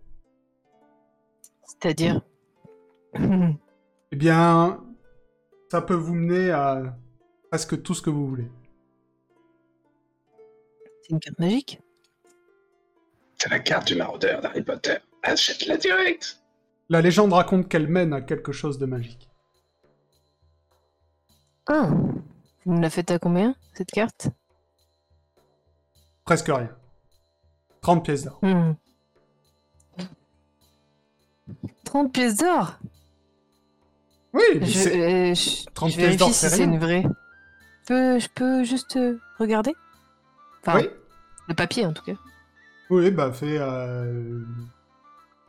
[1.65, 2.23] C'est-à-dire.
[3.15, 4.83] Eh bien,
[5.71, 6.97] ça peut vous mener à
[7.51, 8.51] presque tout ce que vous voulez.
[11.03, 11.81] C'est une carte magique?
[13.39, 14.97] C'est la carte du maraudeur d'Harry Potter.
[15.23, 16.43] Achète-la direct
[16.89, 19.32] La légende raconte qu'elle mène à quelque chose de magique.
[21.69, 21.89] Ah
[22.65, 24.29] Vous me la faites à combien, cette carte?
[26.25, 26.71] Presque rien.
[27.81, 28.39] 30 pièces d'or.
[28.43, 28.73] Hmm.
[31.85, 32.79] 30 pièces d'or?
[34.33, 37.03] Oui, mais Je, c'est- euh, je, 30 je pièces d'or, c'est si c'est une vraie.
[37.03, 39.75] Je peux, je peux juste euh, regarder?
[40.61, 40.89] Enfin, Oui,
[41.49, 42.15] le papier en tout cas.
[42.91, 44.45] oui, bah fais euh...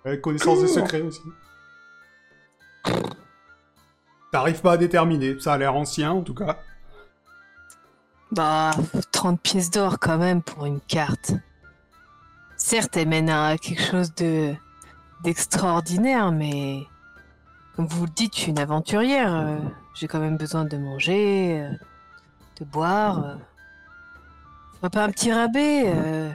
[0.06, 1.22] ouais, connaissance des secrets aussi.
[4.34, 6.58] T'arrives pas à déterminer, ça a l'air ancien en tout cas.
[8.32, 8.72] Bah,
[9.12, 11.34] 30 pièces d'or quand même pour une carte.
[12.58, 14.56] Certes, elle mène à quelque chose de
[15.24, 16.80] d'extraordinaire, mais
[17.76, 19.36] comme vous le dites, je suis une aventurière.
[19.36, 19.60] euh,
[19.94, 21.70] J'ai quand même besoin de manger, euh,
[22.60, 23.24] de boire.
[23.24, 23.36] euh.
[24.74, 25.84] Faudrait pas un petit rabais.
[25.96, 26.32] euh,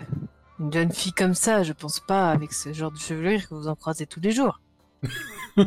[0.60, 3.66] Une jeune fille comme ça, je pense pas avec ce genre de chevelure que vous
[3.66, 4.60] en croisez tous les jours.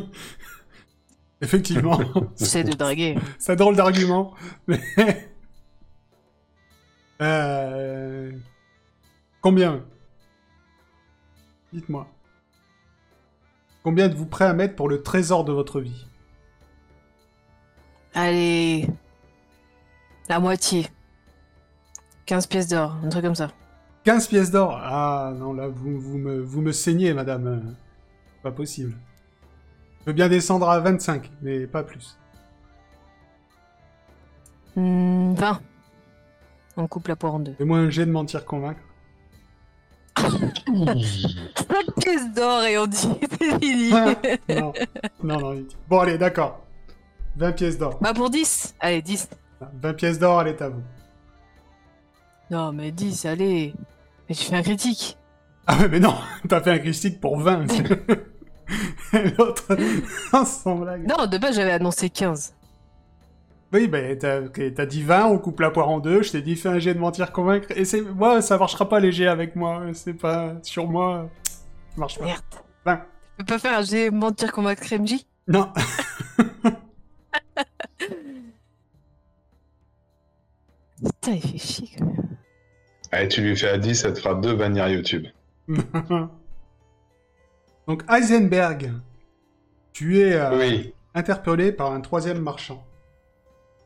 [1.42, 1.98] Effectivement,
[2.36, 3.18] C'est de draguer.
[3.38, 4.32] c'est un drôle d'argument,
[4.68, 4.80] mais...
[7.20, 8.32] euh...
[9.40, 9.84] Combien?
[11.72, 12.06] Dites-moi.
[13.82, 16.06] Combien êtes-vous prêt à mettre pour le trésor de votre vie?
[18.14, 18.88] Allez.
[20.28, 20.86] La moitié.
[22.26, 23.50] 15 pièces d'or, un truc comme ça.
[24.04, 24.78] 15 pièces d'or?
[24.80, 27.74] Ah non, là, vous, vous, me, vous me saignez, madame.
[28.44, 28.96] Pas possible.
[30.02, 32.18] Je veux bien descendre à 25, mais pas plus.
[34.74, 35.60] Hmm, 20.
[36.76, 37.54] On coupe la poire en deux.
[37.54, 38.80] Fais-moi un jet de mentir convaincre.
[40.16, 42.96] 5 pièces d'or et on dit
[43.40, 43.92] c'est fini.
[43.92, 44.14] Ah,
[44.48, 44.72] non,
[45.22, 45.66] non, non.
[45.88, 46.64] Bon, allez, d'accord.
[47.36, 47.98] 20 pièces d'or.
[48.00, 48.74] Bah pour 10.
[48.80, 49.28] Allez, 10.
[49.82, 50.82] 20 pièces d'or, elle est à vous.
[52.50, 53.74] Non, mais 10, allez.
[54.28, 55.16] Mais tu fais un critique.
[55.66, 56.14] Ah ouais, mais non,
[56.48, 57.66] t'as fait un critique pour 20.
[59.38, 59.76] L'autre,
[60.44, 61.06] sans blague.
[61.06, 62.54] Non, de base, j'avais annoncé 15.
[63.72, 66.68] Oui, bah, t'as dit 20, on coupe la poire en deux, je t'ai dit fais
[66.68, 68.02] un jet de mentir convaincre, et c'est...
[68.02, 70.54] Moi, ça marchera pas léger avec moi, c'est pas...
[70.62, 71.60] Sur moi, ça
[71.96, 72.26] marche pas.
[72.26, 72.42] Merde.
[72.84, 72.96] 20.
[72.96, 73.02] Tu
[73.38, 75.72] peux pas faire un jet mentir convaincre MJ Non.
[81.02, 82.36] Putain, il fait chier quand même.
[83.10, 85.26] Allez, tu lui fais à 10, ça te fera deux bannières YouTube.
[87.88, 88.92] Donc, Heisenberg,
[89.92, 90.94] tu es euh, Oui.
[91.14, 92.84] interpellé par un troisième marchand.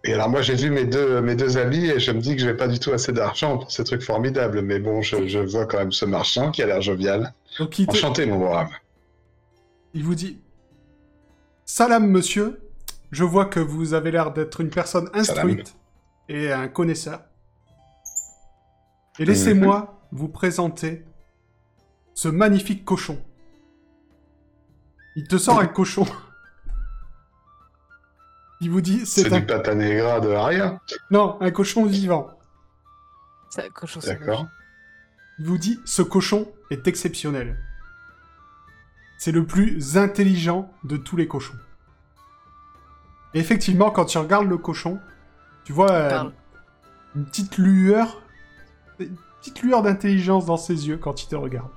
[0.04, 2.40] Et alors moi j'ai vu mes deux, mes deux habits et je me dis que
[2.40, 4.62] je vais pas du tout assez d'argent pour ces trucs formidables.
[4.62, 7.34] Mais bon, je, je vois quand même ce marchand qui a l'air jovial.
[7.58, 8.70] Donc, il, Enchanté mon brave.
[9.94, 10.38] il vous dit
[11.64, 12.60] Salam, monsieur.
[13.10, 15.74] Je vois que vous avez l'air d'être une personne instruite
[16.28, 17.20] et un connaisseur.
[19.18, 21.04] Et laissez-moi vous présenter
[22.14, 23.18] ce magnifique cochon.
[25.16, 26.06] Il te sort un cochon.
[28.60, 30.80] Il vous dit C'est c'est un du pata negra de Aria.
[31.10, 32.38] non un cochon vivant.
[33.50, 34.00] C'est un cochon.
[34.04, 34.46] D'accord.
[35.38, 37.58] Il vous dit ce cochon est exceptionnel.
[39.18, 41.58] C'est le plus intelligent de tous les cochons.
[43.34, 45.00] Et effectivement, quand tu regardes le cochon,
[45.64, 46.30] tu vois euh,
[47.14, 48.22] une petite lueur,
[48.98, 51.70] une petite lueur d'intelligence dans ses yeux quand il te regarde.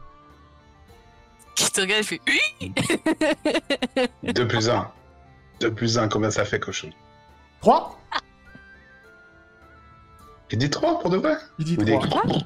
[1.66, 2.74] Qui te regarde, il fait oui
[4.34, 4.92] 2 plus 1.
[5.60, 6.90] 2 plus 1, combien ça fait cochon?
[7.62, 8.00] 3
[10.52, 11.36] Il dit 3 pour de vrai?
[11.60, 12.22] Il dit Ou il 3.
[12.26, 12.46] dit-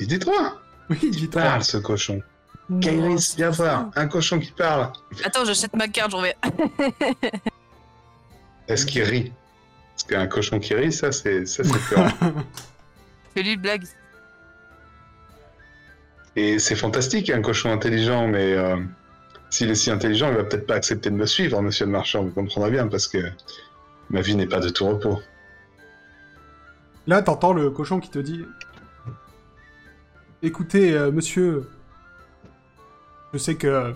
[0.00, 0.52] Il dit 3
[0.90, 1.42] Oui, il dit 3.
[1.42, 2.20] Parle ce cochon.
[2.80, 3.90] Kairis, c'est viens pas voir.
[3.96, 4.90] Un cochon qui parle.
[5.24, 6.36] Attends, j'achète ma carte, j'en vais.
[8.68, 9.32] Est-ce qu'il rit?
[9.92, 12.10] Parce qu'un cochon qui rit, ça c'est ça c'est peur.
[13.34, 13.84] Fais-lui blague.
[16.36, 18.76] Et c'est fantastique, un cochon intelligent, mais euh,
[19.50, 22.24] s'il est si intelligent, il va peut-être pas accepter de me suivre, monsieur le marchand,
[22.24, 23.18] vous comprendrez bien, parce que
[24.10, 25.20] ma vie n'est pas de tout repos.
[27.06, 28.44] Là, t'entends le cochon qui te dit
[30.42, 31.68] Écoutez, euh, monsieur,
[33.32, 33.94] je sais que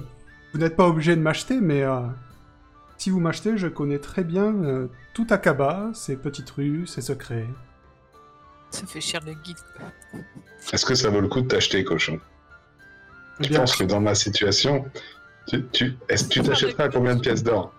[0.53, 2.01] vous n'êtes pas obligé de m'acheter, mais euh,
[2.99, 7.47] si vous m'achetez, je connais très bien tout Akaba, ses petites rues, ses secrets.
[8.71, 9.57] Ça fait cher le guide.
[10.73, 12.21] Est-ce que ça vaut le coup de t'acheter, cochon
[13.41, 14.85] Eh Je pense que dans ma situation,
[15.47, 17.73] tu, tu, est-ce que tu t'achèteras à combien de pièces d'or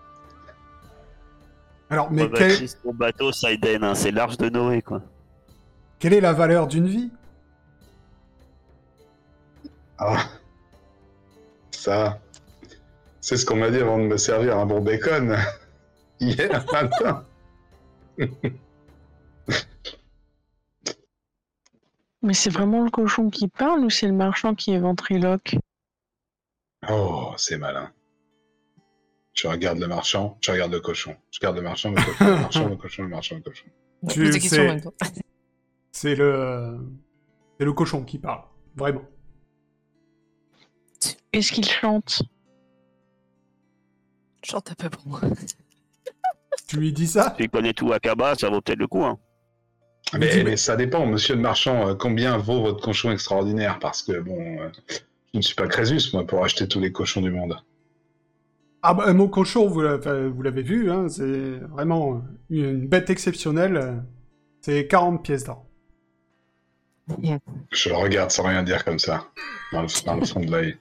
[1.89, 5.01] Alors, mais Ouais, quel- ton bateau, Saiden, hein, c'est l'arche de Noé, quoi.
[5.99, 7.11] quelle est la valeur d'une vie
[9.99, 10.25] Ah,
[11.71, 12.19] ça,
[13.21, 15.37] c'est ce qu'on m'a dit avant de me servir un bon bacon
[16.19, 17.23] hier matin.
[22.22, 25.55] Mais c'est vraiment le cochon qui parle ou c'est le marchand qui est ventriloque?
[26.89, 27.91] Oh, c'est malin.
[29.34, 31.15] Je regarde le marchand, je regarde le cochon.
[31.32, 33.65] Je regarde le marchand, le cochon, le marchand, le cochon, le marchand, le cochon.
[34.09, 34.82] Tu sais-.
[35.91, 36.78] C'est le...
[37.57, 38.43] C'est le cochon qui parle,
[38.76, 39.03] vraiment.
[41.32, 42.22] Est-ce qu'il chante?
[44.43, 45.22] Chante un peu pour moi.
[46.67, 47.36] Tu lui dis ça?
[47.38, 49.20] Tu connais tout Akaba, ça vaut peut-être le coup, hein.
[50.17, 53.77] Mais, ça dépend, monsieur le marchand, euh, combien vaut votre cochon extraordinaire?
[53.79, 54.69] Parce que, bon, euh,
[55.33, 57.57] je ne suis pas Crésus, moi, pour acheter tous les cochons du monde.
[58.81, 64.03] Ah bah, mon cochon, vous l'avez vu, hein, c'est vraiment une bête exceptionnelle.
[64.61, 65.65] C'est 40 pièces d'or.
[67.71, 69.27] Je le regarde sans rien dire comme ça,
[69.73, 70.77] dans le, dans le fond de l'œil.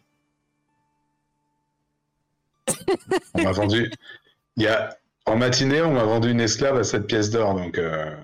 [3.34, 3.90] On m'a vendu.
[4.56, 4.96] Il y a...
[5.26, 7.76] En matinée, on m'a vendu une esclave à 7 pièces d'or, donc.
[7.76, 8.14] euh,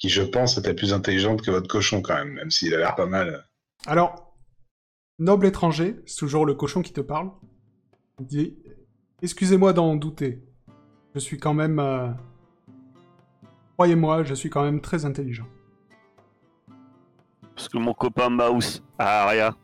[0.00, 2.94] Qui, je pense, était plus intelligente que votre cochon, quand même, même s'il a l'air
[2.96, 3.44] pas mal.
[3.86, 4.34] Alors,
[5.18, 7.30] noble étranger, c'est toujours le cochon qui te parle.
[8.18, 8.58] Il dit
[9.22, 10.42] Excusez-moi d'en douter.
[11.14, 11.78] Je suis quand même.
[11.78, 12.08] euh,
[13.74, 15.46] Croyez-moi, je suis quand même très intelligent.
[17.54, 19.54] Parce que mon copain Mouse à Aria,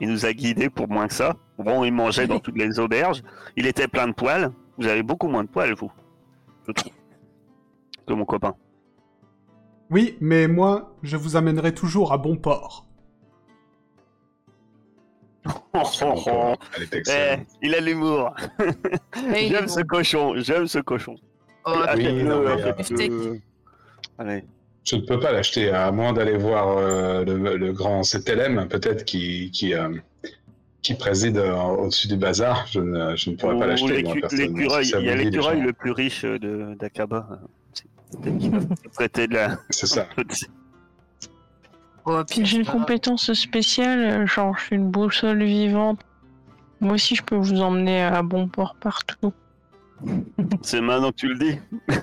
[0.00, 1.36] Il nous a guidés pour moins que ça.
[1.58, 3.22] Bon, il mangeait dans toutes les auberges.
[3.56, 4.50] Il était plein de poils.
[4.78, 5.92] Vous avez beaucoup moins de poils, vous.
[6.66, 6.92] Je trouve.
[8.06, 8.54] Que mon copain.
[9.90, 12.86] Oui, mais moi, je vous amènerai toujours à bon port.
[15.74, 16.54] Oh, oh, oh.
[16.76, 18.34] Elle est Eh, il a l'humour.
[19.30, 20.34] Mais il est J'aime ce cochon.
[20.36, 21.16] J'aime ce cochon.
[21.64, 22.72] Oh, oui, Achète-le, non, mais, achète-le.
[22.74, 23.12] Beefsteak.
[24.18, 24.44] Allez.
[24.84, 29.04] Je ne peux pas l'acheter, à moins d'aller voir euh, le, le grand CTLM, peut-être,
[29.04, 29.88] qui, qui, euh,
[30.82, 32.66] qui préside euh, au-dessus du bazar.
[32.70, 34.58] Je ne, je ne pourrais pas l'acheter, moi, l'écu- personnellement.
[34.58, 34.84] l'écureuil.
[34.84, 35.64] Si ça Il y a vous dit, les l'écureuil gens.
[35.66, 37.28] le plus riche de d'Akaba.
[38.94, 39.58] prêter de la.
[39.70, 40.06] C'est ça.
[42.06, 46.00] Oh, puis J'ai une compétence spéciale, euh, genre je suis une boussole vivante.
[46.80, 49.34] Moi aussi, je peux vous emmener à bon port partout.
[50.62, 51.58] C'est maintenant que tu le dis.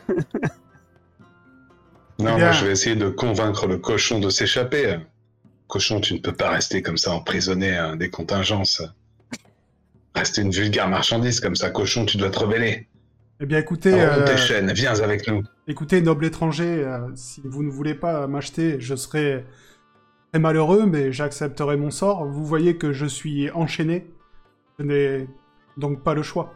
[2.20, 2.46] Non, Bien.
[2.46, 4.98] moi, je vais essayer de convaincre le cochon de s'échapper.
[5.68, 8.82] Cochon, tu ne peux pas rester comme ça emprisonné à des contingences.
[10.16, 12.88] Rester une vulgaire marchandise comme ça, cochon, tu dois te rebeller.
[13.40, 15.44] Eh bien, écoutez, euh, tes chaînes, viens avec nous.
[15.68, 19.46] écoutez, noble étranger, euh, si vous ne voulez pas m'acheter, je serai
[20.32, 22.26] très malheureux, mais j'accepterai mon sort.
[22.26, 24.08] Vous voyez que je suis enchaîné.
[24.80, 25.28] Je n'ai
[25.78, 26.54] donc pas le choix.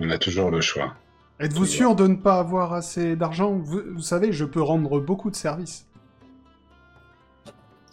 [0.00, 0.94] On a toujours le choix.
[1.40, 3.52] Êtes-vous sûr de ne pas avoir assez d'argent?
[3.52, 5.86] Vous, vous savez, je peux rendre beaucoup de services.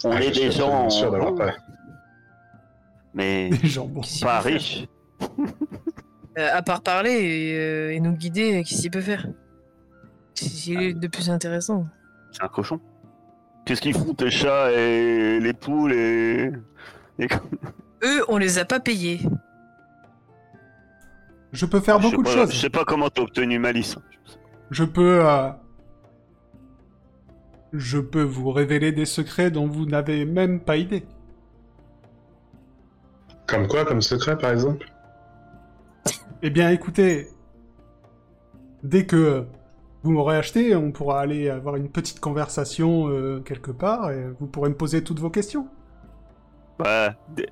[0.04, 0.90] On Ah, est des gens.
[0.90, 1.52] sûr d'avoir pas.
[3.14, 4.86] Mais Des gens qu'il pas riches.
[6.38, 9.26] Euh, à part parler et, euh, et nous guider, qu'est-ce qu'il peut faire?
[10.34, 11.86] C'est est de plus intéressant.
[12.32, 12.78] C'est un cochon.
[13.64, 16.52] Qu'est-ce qu'ils font tes chats et les poules et.
[17.18, 17.28] et-
[18.04, 19.20] Eux, on les a pas payés.
[21.52, 22.52] Je peux faire beaucoup de pas- choses.
[22.52, 23.96] Je sais pas comment t'as obtenu Malice.
[24.70, 25.24] Je peux...
[25.26, 25.48] euh,
[27.72, 31.06] Je peux vous révéler des secrets dont vous n'avez même pas idée.
[33.46, 34.86] Comme quoi, comme secret, par exemple?
[36.42, 37.28] Eh bien, écoutez,
[38.82, 39.46] dès que
[40.02, 44.46] vous m'aurez acheté, on pourra aller avoir une petite conversation euh, quelque part et vous
[44.46, 45.68] pourrez me poser toutes vos questions.
[46.78, 47.08] Ouais.
[47.34, 47.48] d-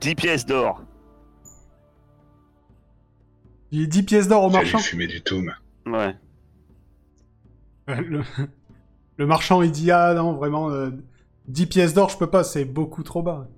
[0.00, 0.82] 10 pièces d'or.
[3.70, 4.78] J'ai 10 pièces d'or au marchand.
[4.78, 5.90] fumer du tout, mais...
[5.90, 6.14] Ouais.
[7.88, 8.22] Euh, Le...
[9.16, 10.90] le marchand, il dit Ah non, vraiment, euh,
[11.48, 13.48] 10 pièces d'or, je peux pas, c'est beaucoup trop bas.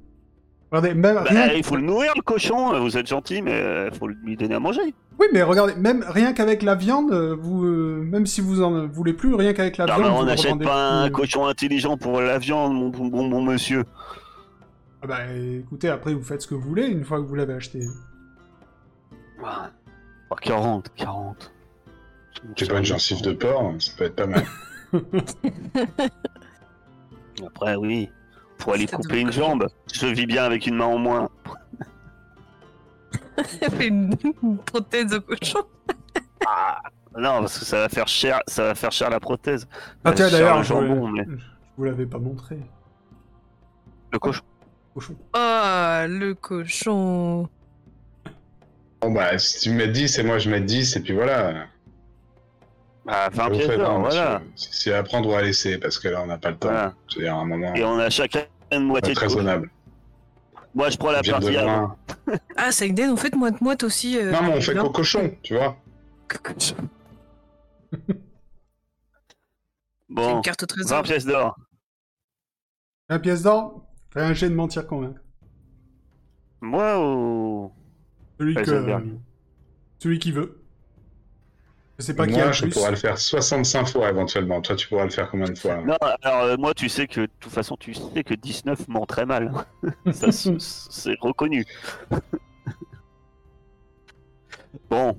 [0.75, 1.53] Regardez, même Bah, rien.
[1.53, 2.79] il faut le nourrir, le cochon.
[2.81, 3.63] Vous êtes gentil, mais
[3.93, 4.95] il faut lui donner à manger.
[5.21, 8.89] Oui, mais regardez, même rien qu'avec la viande, euh, vous, euh, même si vous en
[8.89, 11.97] voulez plus, rien qu'avec la Non, viande, mais vous on n'achète pas un cochon intelligent
[11.97, 13.85] pour la viande, mon bon, bon, bon monsieur.
[15.03, 17.53] Ah bah écoutez, après vous faites ce que vous voulez une fois que vous l'avez
[17.55, 17.81] acheté.
[19.39, 19.49] Ouais.
[20.31, 21.53] Oh, 40, 40.
[22.57, 24.45] J'ai pas une gencive de porc, ça peut être pas mal.
[27.47, 28.11] Après, oui.
[28.65, 29.69] Pour aller couper une jambe.
[29.93, 31.29] Je vis bien avec une main en moins.
[33.79, 35.61] une, une prothèse de cochon.
[37.19, 39.69] Non, parce que ça va faire cher, ça va faire cher la prothèse.
[40.03, 41.45] Ah tiens d'ailleurs, le je, jambon, mais je
[41.77, 42.57] vous l'avais pas montré.
[44.13, 44.43] le cochon.
[44.95, 45.15] Cochon.
[45.35, 47.47] Ah, le cochon.
[49.03, 51.67] Bon bah, si tu mets 10 et moi je mets 10, et puis voilà.
[53.05, 54.41] Bah, 20 Vous pièces voilà.
[54.57, 56.69] c'est à prendre ou à laisser, parce que là on n'a pas le temps.
[56.69, 56.95] Voilà.
[57.11, 58.45] Dire, à un moment, Et on a chacun
[58.77, 59.71] une moitié de raisonnable.
[60.75, 61.97] Moi, je prends la partie avant.
[62.57, 64.19] Ah, ça une on fait moite-moite aussi.
[64.19, 65.77] euh, Non, mais on fait non qu'au cochon, tu vois.
[66.59, 66.75] C'est
[70.09, 71.03] Bon, une carte au 20 trésor.
[71.03, 71.57] pièces d'or.
[73.09, 75.21] Un pièce d'or Fais un jet de mentir convaincre.
[76.61, 77.73] Moi ou.
[78.39, 79.03] Celui que.
[79.99, 80.64] Celui qui veut.
[81.99, 82.71] Je sais pas qui a Moi, le je plus.
[82.71, 84.61] pourrais le faire 65 fois éventuellement.
[84.61, 87.21] Toi, tu pourras le faire combien de fois Non, alors euh, moi, tu sais que,
[87.23, 89.53] de toute façon, tu sais que 19 ment très mal.
[90.13, 91.65] Ça, c'est reconnu.
[94.91, 95.17] bon.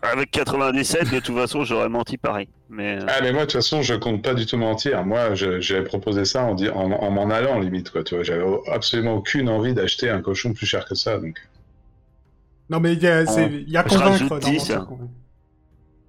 [0.00, 2.48] Avec 97, de toute façon, j'aurais menti pareil.
[2.70, 5.04] Mais euh, Ah, mais moi, de toute façon, je compte pas du tout mentir.
[5.04, 8.04] Moi, j'avais proposé ça en, en, en m'en allant, limite, quoi.
[8.04, 11.18] Tu vois, j'avais absolument aucune envie d'acheter un cochon plus cher que ça.
[11.18, 11.36] Donc,
[12.70, 14.86] Non mais il y a, On- il y a je convaincre rajoute dans 10, mentir
[14.86, 15.12] convaincre.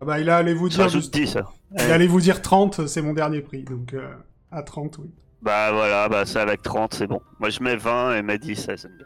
[0.02, 1.38] Ah bah il a allé vous dire juste- 10.
[1.76, 3.64] il allait vous dire 30, c'est mon dernier prix.
[3.64, 4.08] Donc euh,
[4.52, 5.10] à 30 oui.
[5.42, 7.22] Bah voilà, bah ça avec 30, c'est bon.
[7.40, 9.06] Moi, je mets 20 et m'a 10, ça, c'est bien.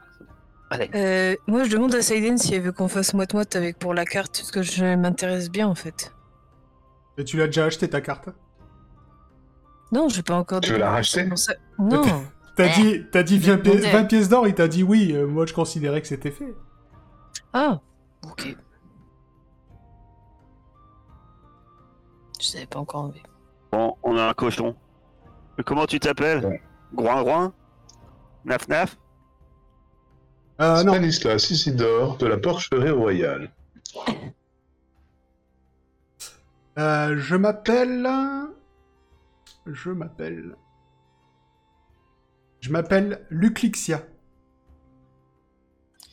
[0.71, 0.89] Allez.
[0.95, 4.03] Euh, moi, je demande à Saiden si elle veut qu'on fasse moite-moite avec pour la
[4.05, 6.11] carte, parce que je m'intéresse bien en fait.
[7.19, 8.29] Et tu l'as déjà acheté ta carte?
[9.91, 10.61] Non, j'ai pas encore.
[10.61, 11.23] Tu de- veux la racheter?
[11.25, 12.01] Comment ça- Non.
[12.55, 13.91] T'as Eh, dit, t'as dit 20, pi- demandais.
[13.91, 15.11] 20 pièces d'or, il t'a dit oui.
[15.13, 16.53] euh, moi je considérais que c'était fait.
[17.53, 17.79] Ah,
[18.23, 18.55] ok.
[22.41, 23.23] Je savais pas encore enlevé.
[23.71, 24.75] Bon, on a un cochon.
[25.65, 26.61] Comment tu t'appelles Ouais.
[26.93, 27.53] Groin Groin
[28.45, 28.97] Naf Naf
[30.61, 33.51] Euh, non, Stanislas Isidore de la Porcherie Royale.
[36.77, 38.07] Euh, je m'appelle...
[39.67, 40.55] Je m'appelle...
[42.61, 44.01] Je m'appelle Luclixia.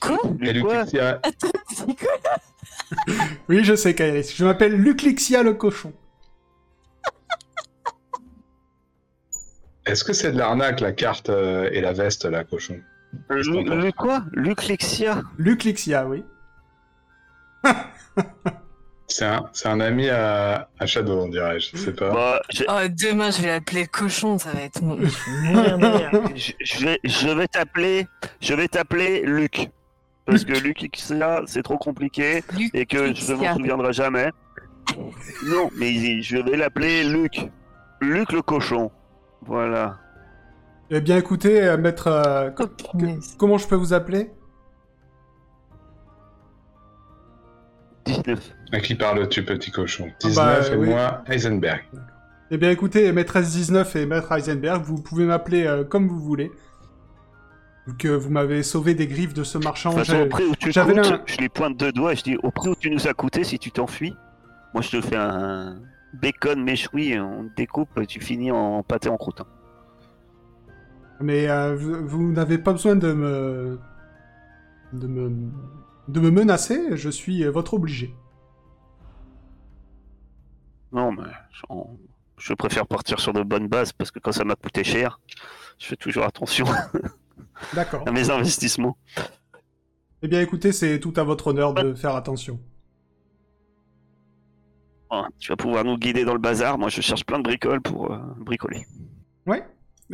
[0.00, 0.84] Quoi C'est quoi
[3.48, 4.34] Oui, je sais, Kairis.
[4.36, 5.92] Je m'appelle Luclixia le cochon.
[9.86, 12.80] est-ce que c'est de l'arnaque la carte euh, et la veste, la cochon?
[13.28, 14.24] Le, le quoi?
[14.32, 16.22] Luclexia Luclixia, oui.
[19.12, 22.12] C'est un, c'est un ami à, à Shadow, on dirait, je sais pas.
[22.12, 24.80] Bah, je, Oh, demain, je vais l'appeler cochon, ça va être
[26.34, 28.06] je vais, je vais t'appeler,
[28.40, 29.68] je vais t'appeler Luc.
[30.30, 32.42] Parce que Luclexia, c'est trop compliqué
[32.74, 34.30] et que je m'en souviendrai jamais.
[35.46, 37.48] Non, mais je vais l'appeler Luc.
[38.00, 38.90] Luc le cochon.
[39.42, 39.98] Voilà.
[40.90, 42.08] Eh bien, écoutez, euh, maître...
[42.08, 42.66] euh, Oh,
[43.38, 44.30] comment je peux vous appeler?
[48.06, 48.52] 19.
[48.72, 50.08] À qui parles-tu, petit cochon?
[50.10, 50.88] Ah 19 bah, et oui.
[50.88, 51.82] moi, Heisenberg.
[52.50, 56.50] Eh bien, écoutez, maîtresse 19 et maître Heisenberg, vous pouvez m'appeler euh, comme vous voulez.
[57.98, 59.90] Que vous m'avez sauvé des griffes de ce marchand.
[59.90, 62.16] De façon, j'ai- au prix où tu coûtes, un- je les pointe deux doigts et
[62.16, 64.14] je dis au prix où tu nous as coûté, si tu t'enfuis,
[64.74, 65.80] moi je te fais un
[66.14, 69.42] bacon méchoui, on te découpe, et tu finis en pâté en croûte.
[71.20, 73.78] Mais euh, vous, vous n'avez pas besoin de me...
[74.92, 75.30] de me
[76.08, 76.96] de me menacer.
[76.96, 78.14] Je suis euh, votre obligé.
[80.92, 81.22] Non, mais
[82.38, 85.20] je préfère partir sur de bonnes bases parce que quand ça m'a coûté cher,
[85.78, 86.64] je fais toujours attention
[87.74, 88.02] D'accord.
[88.06, 88.96] à mes investissements.
[90.22, 92.58] Eh bien, écoutez, c'est tout à votre honneur de faire attention.
[95.38, 96.78] Tu vas pouvoir nous guider dans le bazar.
[96.78, 98.86] Moi, je cherche plein de bricoles pour euh, bricoler.
[99.46, 99.64] Ouais.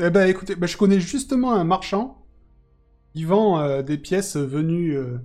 [0.01, 2.25] Eh ben, écoutez, ben, je connais justement un marchand
[3.15, 5.19] qui vend euh, des pièces venues, euh,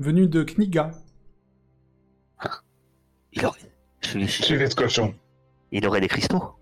[0.00, 0.90] venues de Kniga.
[3.32, 3.60] Il aurait,
[4.00, 5.14] je- ce cochon.
[5.70, 6.55] il aurait des cristaux.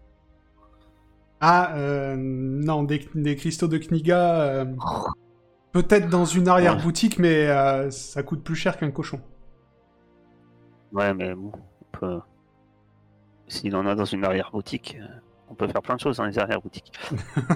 [1.41, 4.41] Ah, euh, non, des, des cristaux de Kniga.
[4.43, 4.65] euh,
[5.73, 9.21] Peut-être dans une arrière-boutique, mais euh, ça coûte plus cher qu'un cochon.
[10.93, 12.21] Ouais, mais bon, on peut...
[13.49, 14.97] s'il en a dans une arrière-boutique,
[15.49, 16.93] on peut faire plein de choses dans les arrière-boutiques.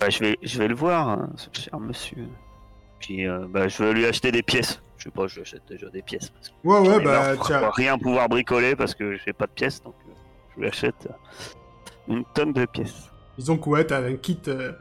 [0.00, 2.28] Bah, je, vais, je vais le voir, hein, ce cher monsieur.
[3.00, 4.82] Puis bah, je vais lui acheter des pièces.
[4.96, 6.30] Je sais pas, je lui achète déjà des pièces.
[6.30, 7.70] Parce que Ouais, ouais, ai bah, marre tiens.
[7.74, 9.94] rien pouvoir bricoler parce que j'ai pas de pièces, donc
[10.54, 11.08] je lui achète
[12.08, 13.10] une tonne de pièces.
[13.38, 14.72] Disons que ouais, t'as un kit, euh,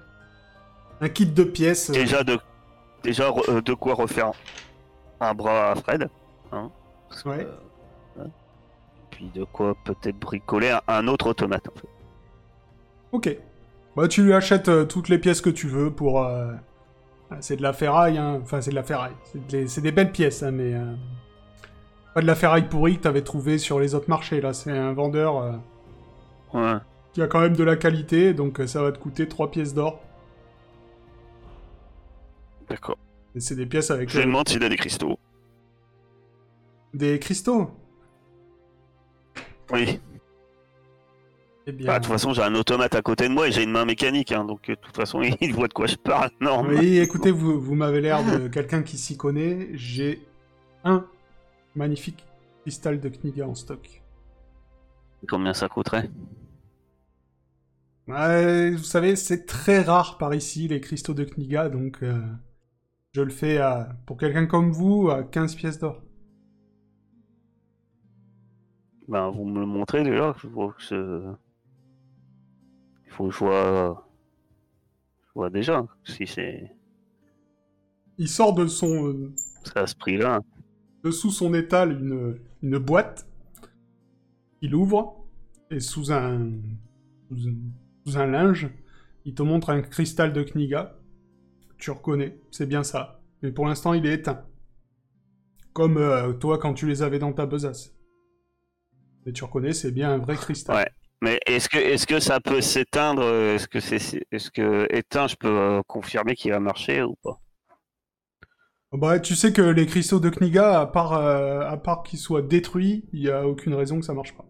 [1.01, 1.89] un kit de pièces.
[1.89, 2.37] euh, Déjà de,
[3.03, 4.31] déjà euh, de quoi refaire
[5.19, 6.09] un bras à Fred.
[6.51, 6.69] Hein,
[7.09, 7.47] que, Ouais.
[8.19, 8.27] hein.
[9.09, 11.67] Puis de quoi peut-être bricoler un, un autre automate.
[11.69, 11.87] En fait.
[13.11, 13.37] Ok.
[13.95, 16.27] Bah, tu lui achètes toutes les pièces que tu veux pour.
[17.39, 18.39] C'est de la ferraille, hein.
[18.43, 19.13] Enfin, c'est de la ferraille.
[19.31, 19.81] C'est des...
[19.81, 20.73] des belles pièces, hein, mais.
[22.13, 24.53] Pas de la ferraille pourrie que t'avais trouvé sur les autres marchés, là.
[24.53, 25.51] C'est un vendeur euh,
[26.53, 26.77] Ouais.
[27.13, 29.73] qui a quand même de la qualité, donc euh, ça va te coûter 3 pièces
[29.73, 29.99] d'or.
[32.69, 32.97] D'accord.
[33.35, 35.17] Et c'est des pièces avec Je lui euh, demande s'il a des cristaux.
[36.93, 37.71] des cristaux?
[39.71, 39.99] Oui.
[41.65, 41.87] Eh bien.
[41.87, 43.85] Bah, de toute façon, j'ai un automate à côté de moi et j'ai une main
[43.85, 46.29] mécanique, hein, donc euh, de toute façon, il voit de quoi je parle.
[46.41, 46.63] Non.
[46.67, 49.69] Oui, écoutez, vous, vous m'avez l'air de quelqu'un qui s'y connaît.
[49.73, 50.21] J'ai
[50.83, 51.05] un
[51.75, 52.25] magnifique
[52.61, 54.03] cristal de Kniga en stock.
[55.27, 56.09] Combien ça coûterait?
[58.07, 62.21] Ouais, vous savez, c'est très rare par ici, les cristaux de Kniga, donc euh,
[63.13, 66.01] je le fais à, pour quelqu'un comme vous à 15 pièces d'or.
[69.07, 70.35] Ben, vous me le montrez déjà.
[70.41, 71.37] Je vois que c'est-
[73.05, 74.07] Il faut que je vois.
[75.27, 76.71] Je vois déjà si c'est
[78.17, 79.31] Il sort de son, euh,
[79.63, 80.41] c'est à ce prix-là.
[81.03, 83.27] Dessous son étal une, une boîte.
[84.61, 85.25] Il ouvre,
[85.69, 86.51] et sous un,
[88.05, 88.69] sous un, linge,
[89.25, 90.95] il te montre un cristal de Kniga.
[91.77, 93.21] Tu reconnais, c'est bien ça.
[93.41, 94.45] Mais pour l'instant, il est éteint.
[95.73, 97.93] Comme euh, toi quand tu les avais dans ta besace.
[99.25, 100.75] Mais tu reconnais, c'est bien un vrai cristal.
[100.75, 100.89] Ouais.
[101.21, 105.35] Mais est-ce que est-ce que ça peut s'éteindre Est-ce que c'est est-ce que éteint, je
[105.35, 107.39] peux euh, confirmer qu'il va marcher ou pas?
[108.93, 112.43] Bah, tu sais que les cristaux de Kniga, à part, euh, à part qu'ils soient
[112.43, 114.45] détruits, il n'y a aucune raison que ça marche pas.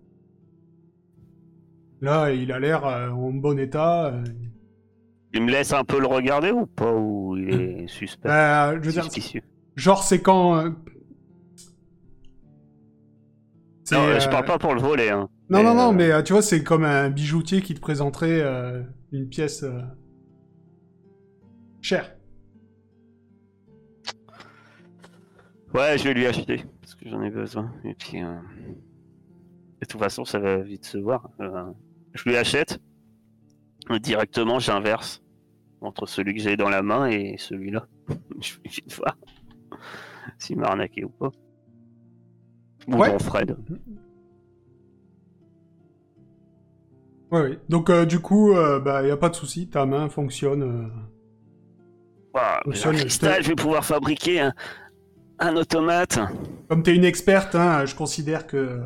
[2.02, 4.08] Là, il a l'air euh, en bon état.
[4.08, 4.24] euh,
[5.34, 8.28] Il me laisse un peu le regarder ou pas Ou il est suspect?
[8.28, 9.41] Bah, je veux dire, Suspicieux.
[9.78, 10.58] genre, c'est quand.
[10.58, 10.70] euh,
[13.86, 15.10] c'est, Non, je euh, parle pas pour le voler.
[15.10, 15.30] Hein.
[15.50, 17.80] Non, Mais, non, non, euh, mais euh, tu vois, c'est comme un bijoutier qui te
[17.80, 18.84] présenterait euh,
[19.14, 19.82] une pièce euh,
[21.82, 22.14] chère.
[25.74, 27.74] Ouais, je vais lui acheter parce que j'en ai besoin.
[27.84, 28.36] Et puis, euh,
[29.82, 31.30] de toute façon, ça va vite se voir.
[31.40, 31.66] Euh,
[32.14, 32.80] je lui achète.
[34.02, 35.22] Directement, j'inverse
[35.82, 37.88] entre celui que j'ai dans la main et celui-là.
[38.42, 39.18] je vais vite voir
[40.38, 41.32] s'il m'a arnaqué ou pas.
[42.88, 43.18] Ou Ouais.
[43.20, 43.58] Fred.
[47.32, 47.58] Oui, oui.
[47.68, 50.62] Donc, euh, du coup, il bah, y a pas de souci, ta main fonctionne.
[50.64, 50.88] euh.
[52.64, 54.54] Fonctionne, un cristal, je vais pouvoir fabriquer un,
[55.40, 56.20] un automate.
[56.70, 58.82] Comme t'es une experte, hein, je considère que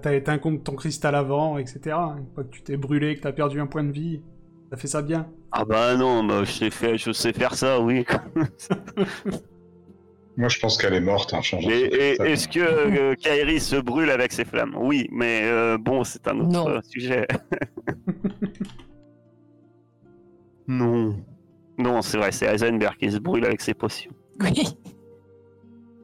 [0.00, 1.80] t'as éteint ton cristal avant, etc.
[2.18, 4.22] Une fois que tu t'es brûlé, que t'as perdu un point de vie,
[4.70, 5.28] ça fait ça bien.
[5.50, 8.06] Ah bah non, bah, je, sais faire, je sais faire ça, oui.
[10.38, 11.68] Moi, je pense qu'elle est morte en changeant.
[11.68, 12.26] Et, son et- cristal.
[12.28, 14.74] est-ce que euh, Kairi se brûle avec ses flammes?
[14.78, 16.80] Oui, mais euh, bon, c'est un autre Non.
[16.88, 17.26] sujet.
[20.68, 21.16] non.
[21.78, 24.12] Non, c'est vrai, c'est Heisenberg qui se brûle avec ses potions.
[24.40, 24.62] Oui.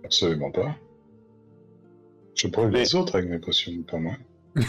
[0.09, 0.75] Absolument pas.
[2.35, 4.15] Je brûle les autres avec mes potions, pas moi.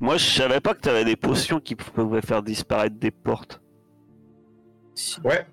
[0.00, 3.62] Moi, je savais pas que t'avais des potions qui pouvaient faire disparaître des portes.
[5.24, 5.46] Ouais,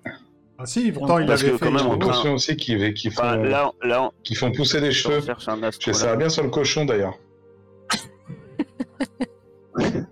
[0.58, 1.64] Ah si, pourtant il Parce avait que fait...
[1.64, 4.34] quand même, j'ai on des potions aussi qui, qui, font, Enfin, là, là, on- qui
[4.34, 5.22] font pousser des cheveux.
[5.22, 5.98] cherche un Je astrolabe.
[6.00, 7.18] ça va bien sur le cochon d'ailleurs.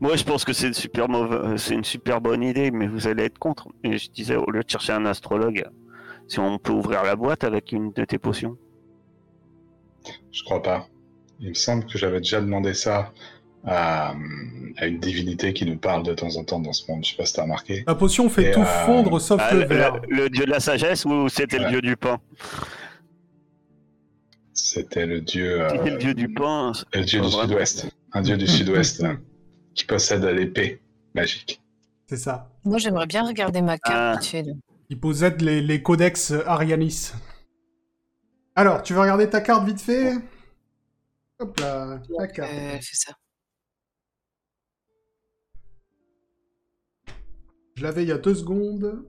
[0.00, 3.08] Moi, je pense que c'est une super mauvaise, c'est une super bonne idée, mais vous
[3.08, 3.68] allez être contre.
[3.82, 5.64] Et je disais, au lieu de chercher un astrologue,
[6.28, 8.56] si on peut ouvrir la boîte avec une de tes potions.
[10.32, 10.88] Je crois pas.
[11.40, 13.12] Il me semble que j'avais déjà demandé ça
[13.64, 14.14] à,
[14.76, 17.04] à une divinité qui nous parle de temps en temps dans ce monde.
[17.04, 17.84] Je sais pas si t'as remarqué.
[17.86, 19.96] La potion fait Et, tout euh, fondre sauf Ah, le le, verre.
[20.08, 22.18] le- le dieu de la sagesse ou c'était le dieu du pain?
[24.52, 26.72] C'était le dieu, euh, C'était le dieu du pain.
[26.94, 27.88] le dieu du sud-ouest.
[28.12, 29.14] Un dieu du sud-ouest euh,
[29.74, 30.80] qui possède l'épée
[31.14, 31.60] magique.
[32.08, 32.50] C'est ça.
[32.64, 34.38] Moi, j'aimerais bien regarder ma carte Ah.
[34.88, 37.12] Il possède les, les codex Arianis.
[38.54, 40.14] Alors, tu veux regarder ta carte vite fait?
[41.38, 42.52] Hop là, ta carte.
[42.52, 43.12] Euh, fais ça.
[47.74, 49.06] Je l'avais il y a deux secondes.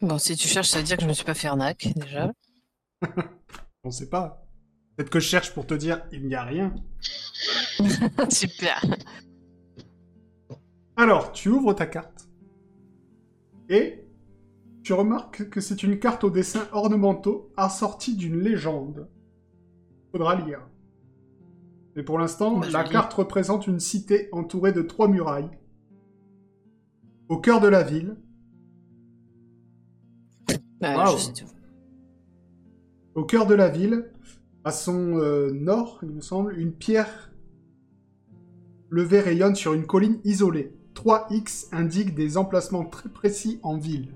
[0.00, 2.32] Bon, si tu cherches, ça veut dire que je me suis pas fait arnaque, déjà.
[3.84, 4.46] On sait pas.
[4.96, 6.74] Peut-être que je cherche pour te dire il n'y a rien.
[8.30, 8.82] Super.
[10.96, 12.28] Alors, tu ouvres ta carte.
[13.68, 14.03] Et
[14.84, 19.08] tu remarques que c'est une carte aux dessins ornementaux assortie d'une légende.
[20.12, 20.60] Faudra lire.
[21.96, 25.50] Mais pour l'instant, Bah, la carte représente une cité entourée de trois murailles.
[27.30, 28.16] Au cœur de la ville,
[31.32, 31.46] tout.
[33.14, 34.12] au cœur de la ville,
[34.64, 37.32] à son euh, nord, il me semble, une pierre
[38.90, 40.76] levée rayonne sur une colline isolée.
[40.94, 44.14] 3X indique des emplacements très précis en ville.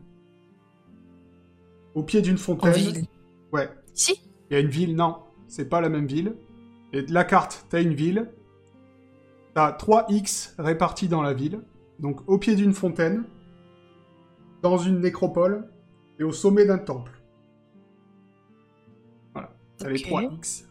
[1.99, 2.73] Au pied d'une En fontaine.
[2.75, 3.05] ville.
[3.53, 3.69] Ouais.
[3.93, 4.21] Si
[4.51, 5.17] Il y a une ville, non,
[5.49, 6.35] c'est pas la même ville.
[6.93, 8.31] Et de la carte, t'as une ville.
[9.55, 11.61] T'as 3X répartis dans la ville.
[11.99, 13.25] Donc au pied d'une fontaine,
[14.63, 15.69] dans une nécropole
[16.21, 17.21] et au sommet d'un temple.
[19.33, 19.51] Voilà.
[19.79, 20.09] T'as les Ok.
[20.11, 20.65] 3X.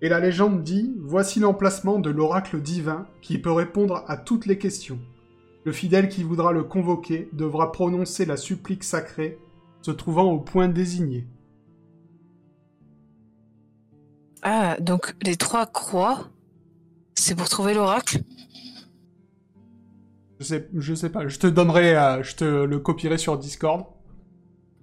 [0.00, 4.56] Et la légende dit Voici l'emplacement de l'oracle divin qui peut répondre à toutes les
[4.56, 4.98] questions.
[5.64, 9.38] Le fidèle qui voudra le convoquer devra prononcer la supplique sacrée
[9.86, 11.28] se trouvant au point désigné.
[14.42, 16.28] Ah, donc les trois croix,
[17.14, 18.18] c'est pour trouver l'oracle?
[20.40, 23.86] Je sais, je sais pas, je te donnerai, euh, je te le copierai sur Discord.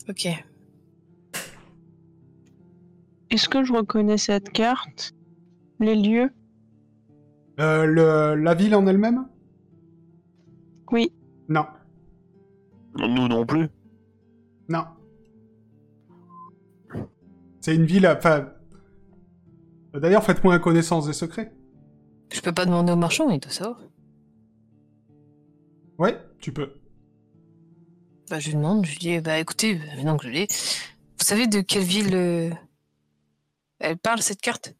[0.09, 0.25] Ok.
[3.29, 5.13] Est-ce que je reconnais cette carte?
[5.81, 6.31] Les lieux?
[7.59, 9.27] Euh, le, la ville en elle-même?
[10.91, 11.11] Oui.
[11.49, 11.65] Non,
[12.95, 13.67] Nous non plus.
[14.69, 14.85] Non.
[17.61, 18.53] C'est une ville, enfin...
[19.93, 21.53] D'ailleurs, faites-moi un connaissance des secrets.
[22.31, 23.79] Je peux pas demander au marchand, il doit savoir.
[25.99, 26.73] Ouais, tu peux.
[28.29, 31.45] Bah, je lui demande, je lui dis, bah écoutez, maintenant que je l'ai, vous savez
[31.45, 32.49] de quelle ville euh,
[33.79, 34.73] elle parle cette carte?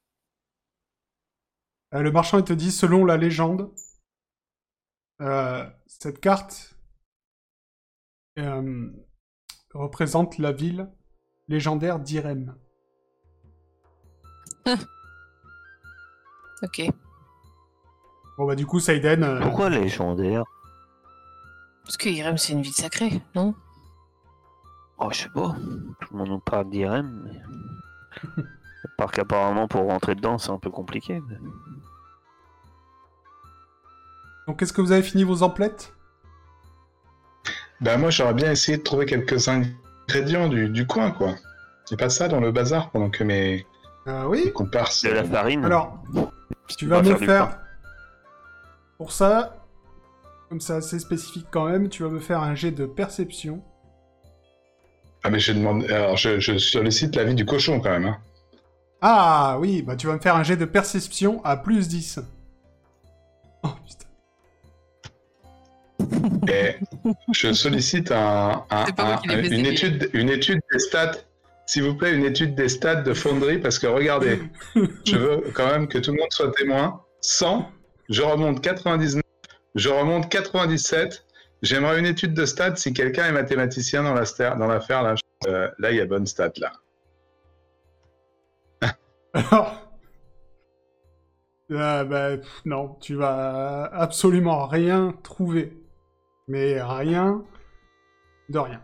[1.93, 3.72] Euh, le marchand, il te dit, selon la légende,
[5.22, 6.76] euh, cette carte
[8.39, 8.89] euh,
[9.74, 10.90] représente la ville
[11.48, 12.56] légendaire d'Irem.
[16.62, 16.82] Ok.
[18.38, 19.24] Bon bah du coup, Saiden...
[19.24, 20.44] euh, Pourquoi légendaire?
[21.84, 23.54] Parce que Irem, c'est une ville sacrée, non?
[24.98, 25.56] Oh, je sais pas.
[26.00, 27.41] Tout le monde nous parle d'Irem, mais.
[28.86, 31.22] À part qu'apparemment, pour rentrer dedans, c'est un peu compliqué.
[31.22, 31.38] mais-
[34.45, 35.95] Donc, est-ce que vous avez fini vos emplettes?
[37.84, 41.35] Bah moi j'aurais bien essayé de trouver quelques ingrédients du, du coin quoi.
[41.85, 43.65] C'est pas ça dans le bazar pendant que mes,
[44.05, 45.03] Ah oui mes comparses.
[45.03, 45.65] De la farine.
[45.65, 46.01] Alors,
[46.77, 47.60] tu vas va me faire.
[48.97, 49.57] Pour ça,
[50.47, 53.61] comme c'est assez spécifique quand même, tu vas me faire un jet de perception.
[55.23, 55.84] Ah mais je demande.
[55.91, 58.05] Alors je, je sollicite l'avis du cochon quand même.
[58.05, 58.18] Hein.
[59.01, 62.19] Ah oui, bah tu vas me faire un jet de perception à plus 10.
[63.64, 64.03] Oh putain.
[66.48, 66.76] Et
[67.34, 71.12] je sollicite un, un- un- une, étude, une étude des stats.
[71.66, 74.40] S'il vous plaît, une étude des stats de Foundry parce que regardez,
[75.06, 77.02] je veux quand même que tout le monde soit témoin.
[77.22, 77.70] 100,
[78.10, 79.22] je remonte 99,
[79.76, 81.26] je remonte 97.
[81.62, 85.16] J'aimerais une étude de stats si quelqu'un est mathématicien dans la sta- dans l'affaire là.
[85.48, 86.72] Euh, là, il y a bonne stat là.
[89.34, 89.80] Alors...
[91.70, 92.06] Bah,
[92.38, 95.78] pff, non, tu vas absolument rien trouver.
[96.54, 97.44] Mais rien
[98.50, 98.84] de rien.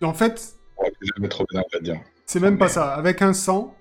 [0.00, 0.54] En fait.
[2.24, 2.94] C'est même pas ça.
[2.94, 3.76] Avec un 100,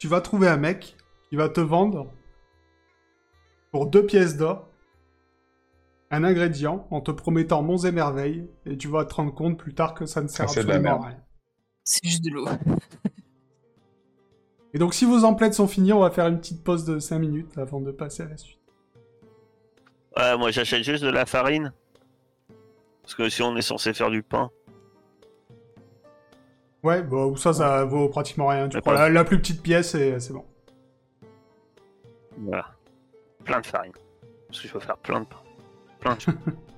[0.00, 0.96] tu vas trouver un mec
[1.28, 2.12] qui va te vendre
[3.70, 4.68] pour deux pièces d'or
[6.10, 9.74] un ingrédient en te promettant monts et merveilles et tu vas te rendre compte plus
[9.74, 11.22] tard que ça ne sert Ah, absolument à rien.
[11.84, 12.48] C'est juste de l'eau.
[14.74, 17.20] Et donc si vos emplettes sont finies, on va faire une petite pause de 5
[17.20, 18.61] minutes avant de passer à la suite.
[20.16, 21.72] Ouais, moi j'achète juste de la farine.
[23.02, 24.50] Parce que si on est censé faire du pain.
[26.82, 28.68] Ouais, bon, ça, ça vaut pratiquement rien.
[28.68, 30.44] Tu prends la, la plus petite pièce et c'est bon.
[32.38, 32.66] Voilà.
[33.44, 33.92] Plein de farine.
[34.48, 35.40] Parce que je veux faire plein de pain.
[36.00, 36.20] Plein de